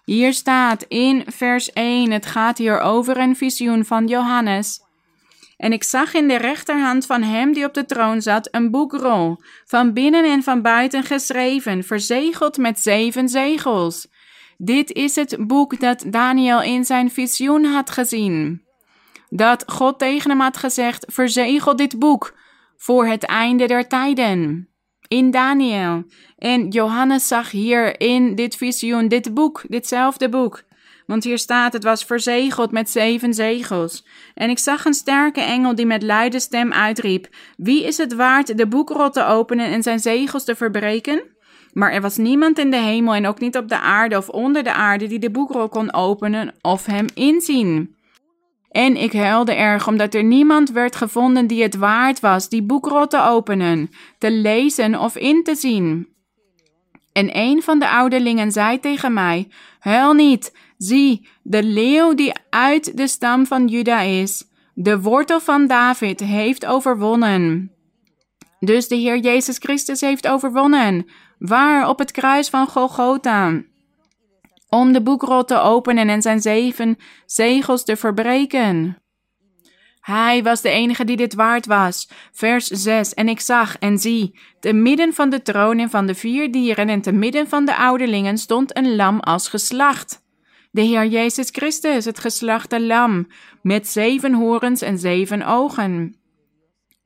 [0.04, 4.80] Hier staat in vers 1, het gaat hier over een visioen van Johannes.
[5.56, 9.36] En ik zag in de rechterhand van hem die op de troon zat een boekrol,
[9.64, 14.08] van binnen en van buiten geschreven, verzegeld met zeven zegels.
[14.56, 18.70] Dit is het boek dat Daniel in zijn visioen had gezien.
[19.34, 22.34] Dat God tegen hem had gezegd: verzegel dit boek
[22.76, 24.68] voor het einde der tijden.
[25.08, 26.04] In Daniel.
[26.38, 30.62] En Johannes zag hier in dit visioen dit boek, ditzelfde boek.
[31.06, 34.06] Want hier staat: het was verzegeld met zeven zegels.
[34.34, 38.58] En ik zag een sterke engel die met luide stem uitriep: Wie is het waard
[38.58, 41.22] de boekrol te openen en zijn zegels te verbreken?
[41.72, 44.62] Maar er was niemand in de hemel en ook niet op de aarde of onder
[44.62, 48.00] de aarde die de boekrol kon openen of hem inzien.
[48.72, 53.06] En ik huilde erg omdat er niemand werd gevonden die het waard was die boekrol
[53.06, 56.08] te openen, te lezen of in te zien.
[57.12, 59.48] En een van de ouderlingen zei tegen mij:
[59.78, 64.44] Huil niet, zie, de leeuw die uit de stam van Juda is,
[64.74, 67.72] de wortel van David, heeft overwonnen.
[68.60, 71.06] Dus de Heer Jezus Christus heeft overwonnen.
[71.38, 71.88] Waar?
[71.88, 73.62] Op het kruis van Golgotha.
[74.74, 79.02] Om de boekrol te openen en zijn zeven zegels te verbreken.
[80.00, 82.08] Hij was de enige die dit waard was.
[82.32, 83.14] Vers 6.
[83.14, 86.88] En ik zag en zie, te midden van de troon en van de vier dieren
[86.88, 90.22] en te midden van de ouderlingen stond een lam als geslacht.
[90.70, 93.26] De Heer Jezus Christus, het geslachte lam,
[93.62, 96.21] met zeven horens en zeven ogen.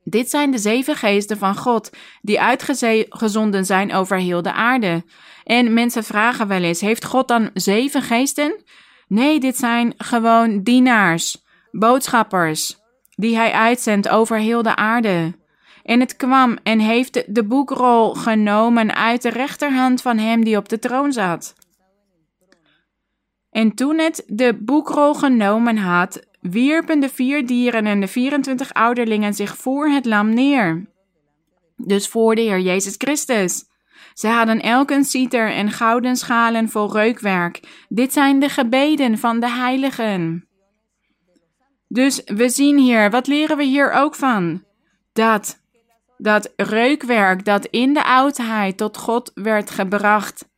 [0.09, 1.89] Dit zijn de zeven geesten van God,
[2.21, 5.03] die uitgezonden zijn over heel de aarde.
[5.43, 8.63] En mensen vragen wel eens: heeft God dan zeven geesten?
[9.07, 12.77] Nee, dit zijn gewoon dienaars, boodschappers,
[13.15, 15.35] die hij uitzendt over heel de aarde.
[15.83, 20.69] En het kwam en heeft de boekrol genomen uit de rechterhand van hem die op
[20.69, 21.55] de troon zat.
[23.49, 29.33] En toen het de boekrol genomen had, wierpen de vier dieren en de 24 ouderlingen
[29.33, 30.85] zich voor het lam neer.
[31.75, 33.65] Dus voor de Heer Jezus Christus.
[34.13, 37.85] Ze hadden elk een citer en gouden schalen vol reukwerk.
[37.89, 40.47] Dit zijn de gebeden van de heiligen.
[41.87, 44.63] Dus we zien hier, wat leren we hier ook van?
[45.13, 45.61] Dat,
[46.17, 50.49] dat reukwerk dat in de oudheid tot God werd gebracht,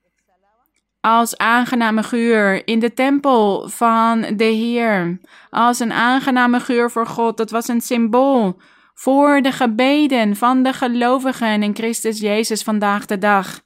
[1.01, 5.19] als aangename geur in de tempel van de Heer.
[5.49, 7.37] Als een aangename geur voor God.
[7.37, 8.59] Dat was een symbool
[8.93, 13.61] voor de gebeden van de gelovigen in Christus Jezus vandaag de dag.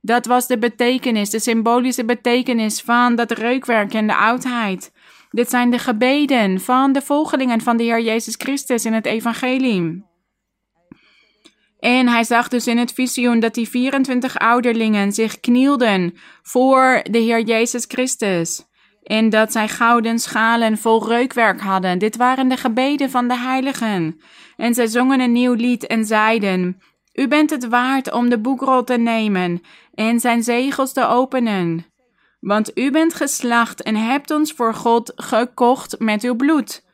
[0.00, 4.92] Dat was de betekenis, de symbolische betekenis van dat reukwerk in de oudheid.
[5.30, 10.07] Dit zijn de gebeden van de volgelingen van de Heer Jezus Christus in het Evangelie.
[11.78, 17.18] En hij zag dus in het visioen dat die 24 ouderlingen zich knielden voor de
[17.18, 18.66] Heer Jezus Christus.
[19.02, 21.98] En dat zij gouden schalen vol reukwerk hadden.
[21.98, 24.20] Dit waren de gebeden van de heiligen.
[24.56, 26.80] En zij zongen een nieuw lied en zeiden:
[27.12, 29.62] U bent het waard om de boekrol te nemen
[29.94, 31.86] en zijn zegels te openen.
[32.40, 36.84] Want u bent geslacht en hebt ons voor God gekocht met uw bloed.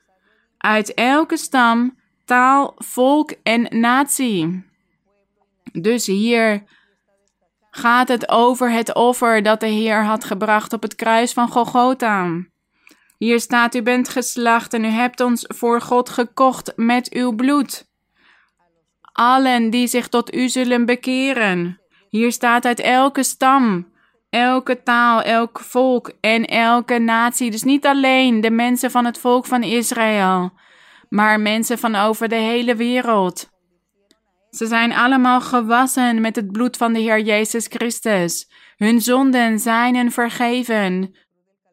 [0.58, 4.72] Uit elke stam, taal, volk en natie.
[5.80, 6.62] Dus hier
[7.70, 12.44] gaat het over het offer dat de Heer had gebracht op het kruis van Golgotha.
[13.18, 17.88] Hier staat: U bent geslacht en u hebt ons voor God gekocht met uw bloed.
[19.12, 21.80] Allen die zich tot u zullen bekeren.
[22.08, 23.92] Hier staat uit elke stam,
[24.30, 27.50] elke taal, elk volk en elke natie.
[27.50, 30.52] Dus niet alleen de mensen van het volk van Israël,
[31.08, 33.52] maar mensen van over de hele wereld.
[34.54, 38.50] Ze zijn allemaal gewassen met het bloed van de Heer Jezus Christus.
[38.76, 41.14] Hun zonden zijn vergeven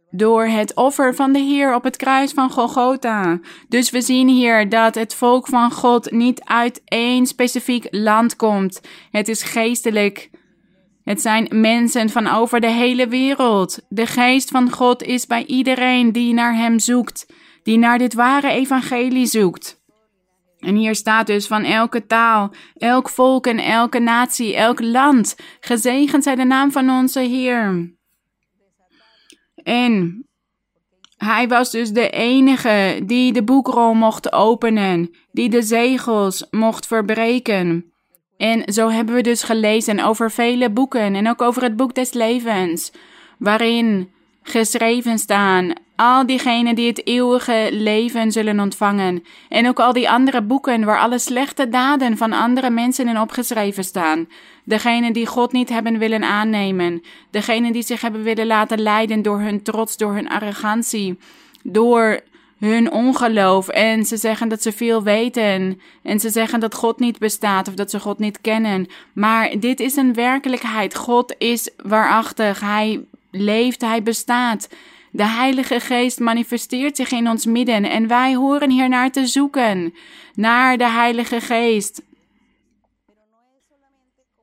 [0.10, 3.40] door het offer van de Heer op het kruis van Golgotha.
[3.68, 8.82] Dus we zien hier dat het volk van God niet uit één specifiek land komt.
[9.12, 10.30] Het is geestelijk.
[11.04, 13.80] Het zijn mensen van over de hele wereld.
[13.90, 17.26] De geest van God is bij iedereen die naar Hem zoekt,
[17.64, 19.81] die naar dit ware evangelie zoekt.
[20.62, 25.36] En hier staat dus van elke taal, elk volk en elke natie, elk land.
[25.60, 27.94] Gezegend zij de naam van onze Heer.
[29.64, 30.26] En
[31.18, 37.94] hij was dus de enige die de boekrol mocht openen, die de zegels mocht verbreken.
[38.38, 42.14] En zo hebben we dus gelezen over vele boeken en ook over het boek des
[42.14, 42.92] levens,
[43.38, 44.12] waarin
[44.44, 49.24] geschreven staan al diegenen die het eeuwige leven zullen ontvangen.
[49.50, 53.84] En ook al die andere boeken waar alle slechte daden van andere mensen in opgeschreven
[53.84, 54.28] staan.
[54.64, 57.02] Degenen die God niet hebben willen aannemen.
[57.30, 61.18] Degenen die zich hebben willen laten leiden door hun trots, door hun arrogantie.
[61.64, 62.20] Door
[62.60, 67.20] hun ongeloof en ze zeggen dat ze veel weten en ze zeggen dat God niet
[67.20, 68.88] bestaat of dat ze God niet kennen.
[69.14, 70.96] Maar dit is een werkelijkheid.
[70.96, 72.60] God is waarachtig.
[72.60, 73.02] Hij
[73.32, 74.68] leeft, hij bestaat.
[75.12, 79.94] De Heilige Geest manifesteert zich in ons midden en wij horen hier naar te zoeken,
[80.36, 82.02] naar de Heilige Geest.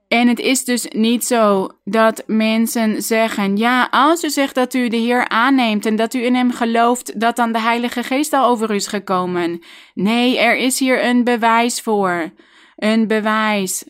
[0.09, 4.89] En het is dus niet zo dat mensen zeggen: ja, als u zegt dat u
[4.89, 8.47] de Heer aanneemt en dat u in Hem gelooft, dat dan de Heilige Geest al
[8.49, 9.63] over u is gekomen.
[9.95, 12.33] Nee, er is hier een bewijs voor.
[12.77, 13.85] Een bewijs.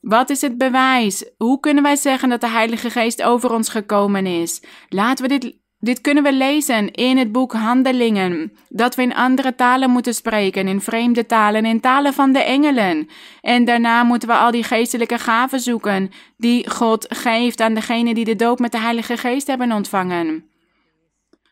[0.00, 1.30] Wat is het bewijs?
[1.36, 4.62] Hoe kunnen wij zeggen dat de Heilige Geest over ons gekomen is?
[4.88, 8.52] Laten we dit dit kunnen we lezen in het boek Handelingen.
[8.68, 13.08] Dat we in andere talen moeten spreken, in vreemde talen, in talen van de engelen.
[13.40, 18.24] En daarna moeten we al die geestelijke gaven zoeken die God geeft aan degenen die
[18.24, 20.50] de doop met de Heilige Geest hebben ontvangen.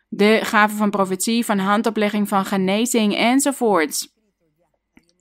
[0.08, 4.08] De gaven van profetie, van handoplegging, van genezing enzovoorts.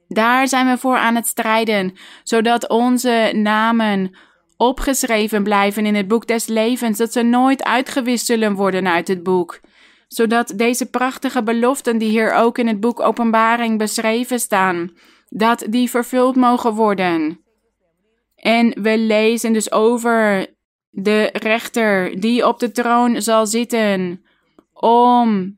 [0.07, 4.17] Daar zijn we voor aan het strijden, zodat onze namen
[4.61, 9.23] opgeschreven blijven in het boek des levens, dat ze nooit uitgewist zullen worden uit het
[9.23, 9.59] boek.
[10.07, 14.91] Zodat deze prachtige beloften die hier ook in het boek Openbaring beschreven staan,
[15.29, 17.39] dat die vervuld mogen worden.
[18.35, 20.47] En we lezen dus over
[20.89, 24.23] de rechter die op de troon zal zitten
[24.73, 25.57] om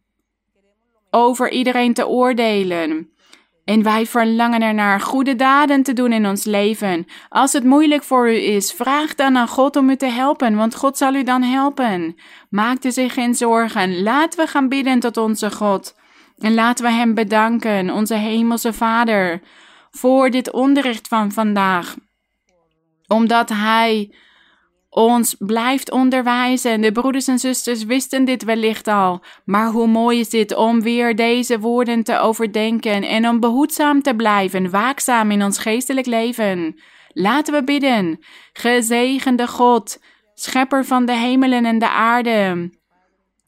[1.10, 3.11] over iedereen te oordelen.
[3.72, 7.06] En wij verlangen ernaar goede daden te doen in ons leven.
[7.30, 10.76] Als het moeilijk voor u is, vraag dan aan God om u te helpen, want
[10.76, 12.16] God zal u dan helpen.
[12.50, 14.02] Maak u zich geen zorgen.
[14.02, 15.96] Laten we gaan bidden tot onze God.
[16.38, 19.42] En laten we Hem bedanken, onze Hemelse Vader,
[19.92, 21.96] voor dit onderricht van vandaag.
[23.08, 24.16] Omdat Hij
[24.94, 26.82] ons blijft onderwijzen.
[26.82, 31.16] De broeders en zusters wisten dit wellicht al, maar hoe mooi is dit om weer
[31.16, 36.76] deze woorden te overdenken en om behoedzaam te blijven, waakzaam in ons geestelijk leven.
[37.14, 38.20] Laten we bidden.
[38.54, 40.00] Gezegende God,
[40.34, 42.70] schepper van de hemelen en de aarde.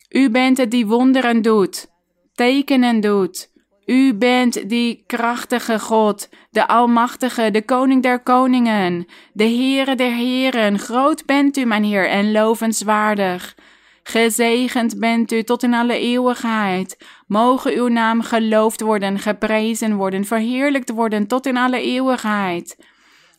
[0.09, 1.87] U bent het die wonderen doet,
[2.33, 3.51] tekenen doet.
[3.85, 10.79] U bent die krachtige God, de Almachtige, de Koning der Koningen, de Heere der Heren.
[10.79, 13.55] Groot bent u, mijn Heer, en lovenswaardig.
[14.03, 16.97] Gezegend bent u tot in alle eeuwigheid.
[17.27, 22.77] Mogen uw naam geloofd worden, geprezen worden, verheerlijkt worden tot in alle eeuwigheid.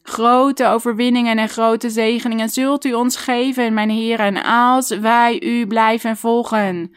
[0.03, 6.16] Grote overwinningen en grote zegeningen zult u ons geven, mijn Heer, als wij u blijven
[6.16, 6.95] volgen.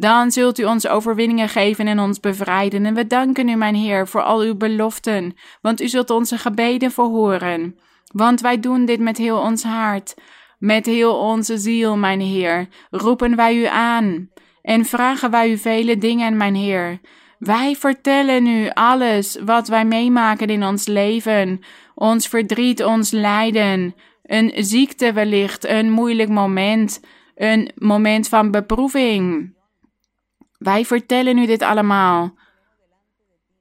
[0.00, 2.86] Dan zult u ons overwinningen geven en ons bevrijden.
[2.86, 6.90] En we danken u, mijn Heer, voor al uw beloften, want u zult onze gebeden
[6.90, 7.78] verhoren.
[8.12, 10.14] Want wij doen dit met heel ons hart,
[10.58, 12.68] met heel onze ziel, mijn Heer.
[12.90, 14.30] Roepen wij u aan
[14.62, 17.00] en vragen wij u vele dingen, mijn Heer.
[17.38, 21.60] Wij vertellen u alles wat wij meemaken in ons leven,
[21.94, 27.00] ons verdriet, ons lijden, een ziekte wellicht, een moeilijk moment,
[27.34, 29.56] een moment van beproeving.
[30.58, 32.34] Wij vertellen u dit allemaal.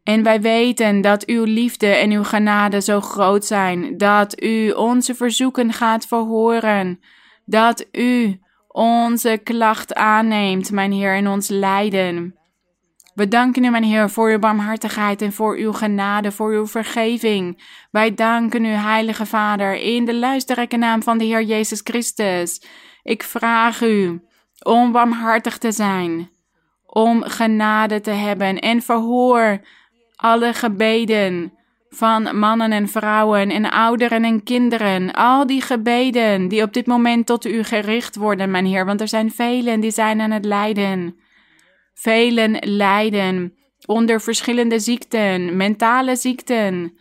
[0.04, 5.16] En wij weten dat uw liefde en uw genade zo groot zijn, dat u onze
[5.16, 7.00] verzoeken gaat verhoren,
[7.46, 12.36] dat u onze klacht aanneemt, mijn Heer, in ons lijden.
[13.14, 17.64] We danken u, mijn Heer, voor uw barmhartigheid en voor uw genade, voor uw vergeving.
[17.92, 22.62] Wij danken u, Heilige Vader, in de luisterrijke naam van de Heer Jezus Christus.
[23.04, 24.22] Ik vraag u
[24.64, 26.36] om barmhartig te zijn
[26.88, 29.62] om genade te hebben en verhoor
[30.16, 31.52] alle gebeden
[31.90, 35.14] van mannen en vrouwen en ouderen en kinderen.
[35.14, 39.08] Al die gebeden die op dit moment tot u gericht worden, mijn Heer, want er
[39.08, 41.16] zijn velen die zijn aan het lijden.
[41.94, 43.54] Velen lijden
[43.86, 46.98] onder verschillende ziekten, mentale ziekten.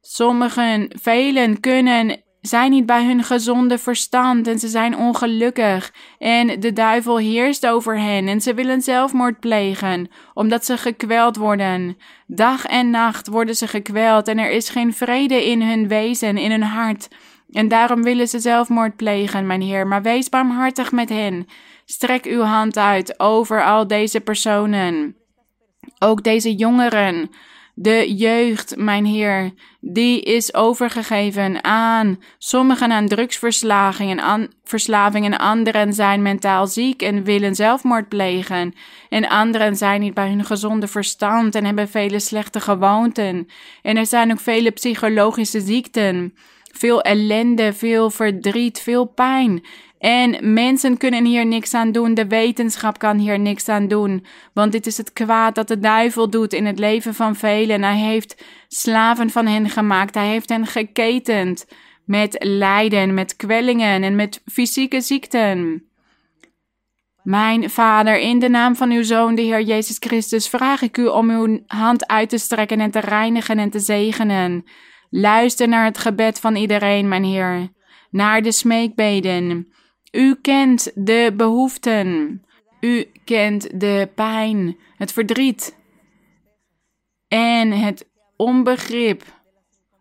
[0.00, 5.92] Sommigen, velen kunnen zijn niet bij hun gezonde verstand en ze zijn ongelukkig.
[6.18, 11.96] En de duivel heerst over hen en ze willen zelfmoord plegen, omdat ze gekweld worden.
[12.26, 16.50] Dag en nacht worden ze gekweld en er is geen vrede in hun wezen, in
[16.50, 17.08] hun hart.
[17.50, 19.86] En daarom willen ze zelfmoord plegen, mijn Heer.
[19.86, 21.46] Maar wees barmhartig met hen.
[21.84, 25.16] Strek uw hand uit over al deze personen.
[25.98, 27.30] Ook deze jongeren
[27.80, 35.92] de jeugd, mijn Heer, die is overgegeven aan sommigen aan drugsverslaving en, verslaving en anderen
[35.92, 38.74] zijn mentaal ziek en willen zelfmoord plegen.
[39.08, 43.46] En anderen zijn niet bij hun gezonde verstand en hebben vele slechte gewoonten.
[43.82, 46.34] En er zijn ook vele psychologische ziekten.
[46.72, 49.64] Veel ellende, veel verdriet, veel pijn.
[49.98, 52.14] En mensen kunnen hier niks aan doen.
[52.14, 54.24] De wetenschap kan hier niks aan doen.
[54.52, 57.82] Want dit is het kwaad dat de duivel doet in het leven van velen.
[57.82, 60.14] Hij heeft slaven van hen gemaakt.
[60.14, 61.66] Hij heeft hen geketend
[62.04, 65.82] met lijden, met kwellingen en met fysieke ziekten.
[67.22, 71.06] Mijn Vader, in de naam van uw Zoon, de Heer Jezus Christus, vraag ik u
[71.06, 74.64] om uw hand uit te strekken en te reinigen en te zegenen.
[75.10, 77.68] Luister naar het gebed van iedereen, mijn Heer,
[78.10, 79.72] naar de smeekbeden.
[80.12, 82.42] U kent de behoeften.
[82.80, 85.76] U kent de pijn, het verdriet
[87.28, 89.22] en het onbegrip,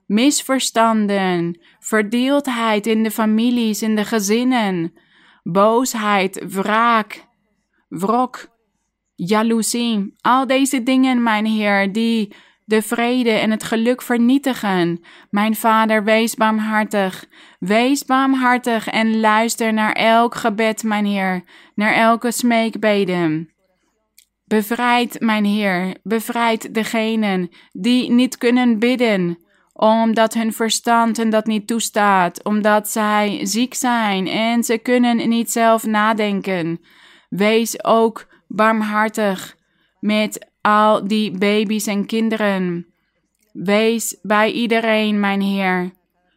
[0.05, 4.93] misverstanden, verdeeldheid in de families, in de gezinnen,
[5.43, 7.27] boosheid, wraak,
[7.88, 8.49] wrok,
[9.15, 10.13] jaloezie.
[10.21, 12.35] Al deze dingen, mijn Heer, die
[12.68, 15.03] de vrede en het geluk vernietigen.
[15.30, 17.26] Mijn Vader, wees barmhartig.
[17.60, 21.44] Wees barmhartig en luister naar elk gebed, mijn Heer,
[21.76, 23.48] naar elke smeekbede.
[24.45, 29.38] Bevrijd, mijn Heer, bevrijd degenen die niet kunnen bidden,
[29.73, 35.52] omdat hun verstand hen dat niet toestaat, omdat zij ziek zijn en ze kunnen niet
[35.52, 36.80] zelf nadenken.
[37.30, 39.56] Wees ook barmhartig
[39.99, 42.88] met al die baby's en kinderen.
[43.51, 45.91] Wees bij iedereen, mijn Heer.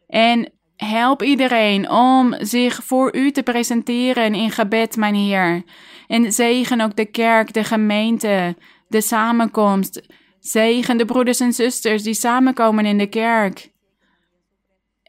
[0.07, 5.63] En help iedereen om zich voor u te presenteren in gebed, mijn Heer.
[6.07, 8.57] En zegen ook de kerk, de gemeente,
[8.89, 10.03] de samenkomst.
[10.41, 13.71] Zegen de broeders en zusters die samenkomen in de kerk.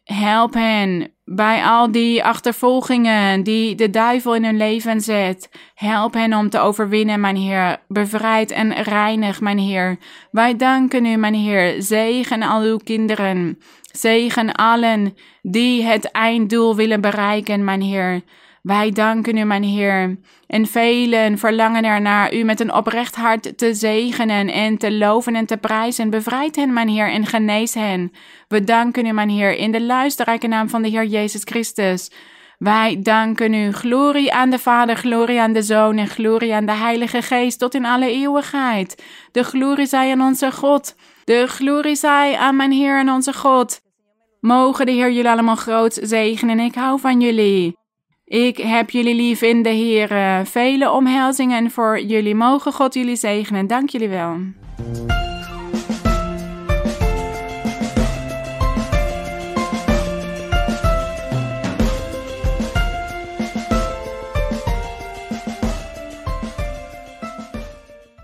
[0.03, 5.49] Help hen bij al die achtervolgingen die de duivel in hun leven zet.
[5.75, 7.77] Help hen om te overwinnen, mijn Heer.
[7.87, 9.97] Bevrijd en reinig, mijn Heer.
[10.31, 11.81] Wij danken u, mijn Heer.
[11.81, 13.59] Zegen al uw kinderen.
[13.91, 18.21] Zegen allen die het einddoel willen bereiken, mijn Heer.
[18.61, 20.17] Wij danken u, mijn Heer.
[20.47, 25.45] En velen verlangen ernaar u met een oprecht hart te zegenen en te loven en
[25.45, 26.09] te prijzen.
[26.09, 28.11] Bevrijd hen, mijn Heer, en genees hen.
[28.47, 32.11] We danken u, mijn Heer, in de luisterrijke naam van de Heer Jezus Christus.
[32.57, 33.71] Wij danken u.
[33.71, 37.73] Glorie aan de Vader, glorie aan de Zoon en glorie aan de Heilige Geest tot
[37.73, 39.03] in alle eeuwigheid.
[39.31, 40.95] De glorie zij aan onze God.
[41.23, 43.81] De glorie zij aan mijn Heer en onze God.
[44.39, 46.59] Mogen de Heer jullie allemaal groot zegenen.
[46.59, 47.80] Ik hou van jullie.
[48.31, 50.45] Ik heb jullie lief in de Heer.
[50.45, 52.35] Vele omhelzingen voor jullie.
[52.35, 53.67] Mogen God jullie zegenen.
[53.67, 54.37] Dank jullie wel.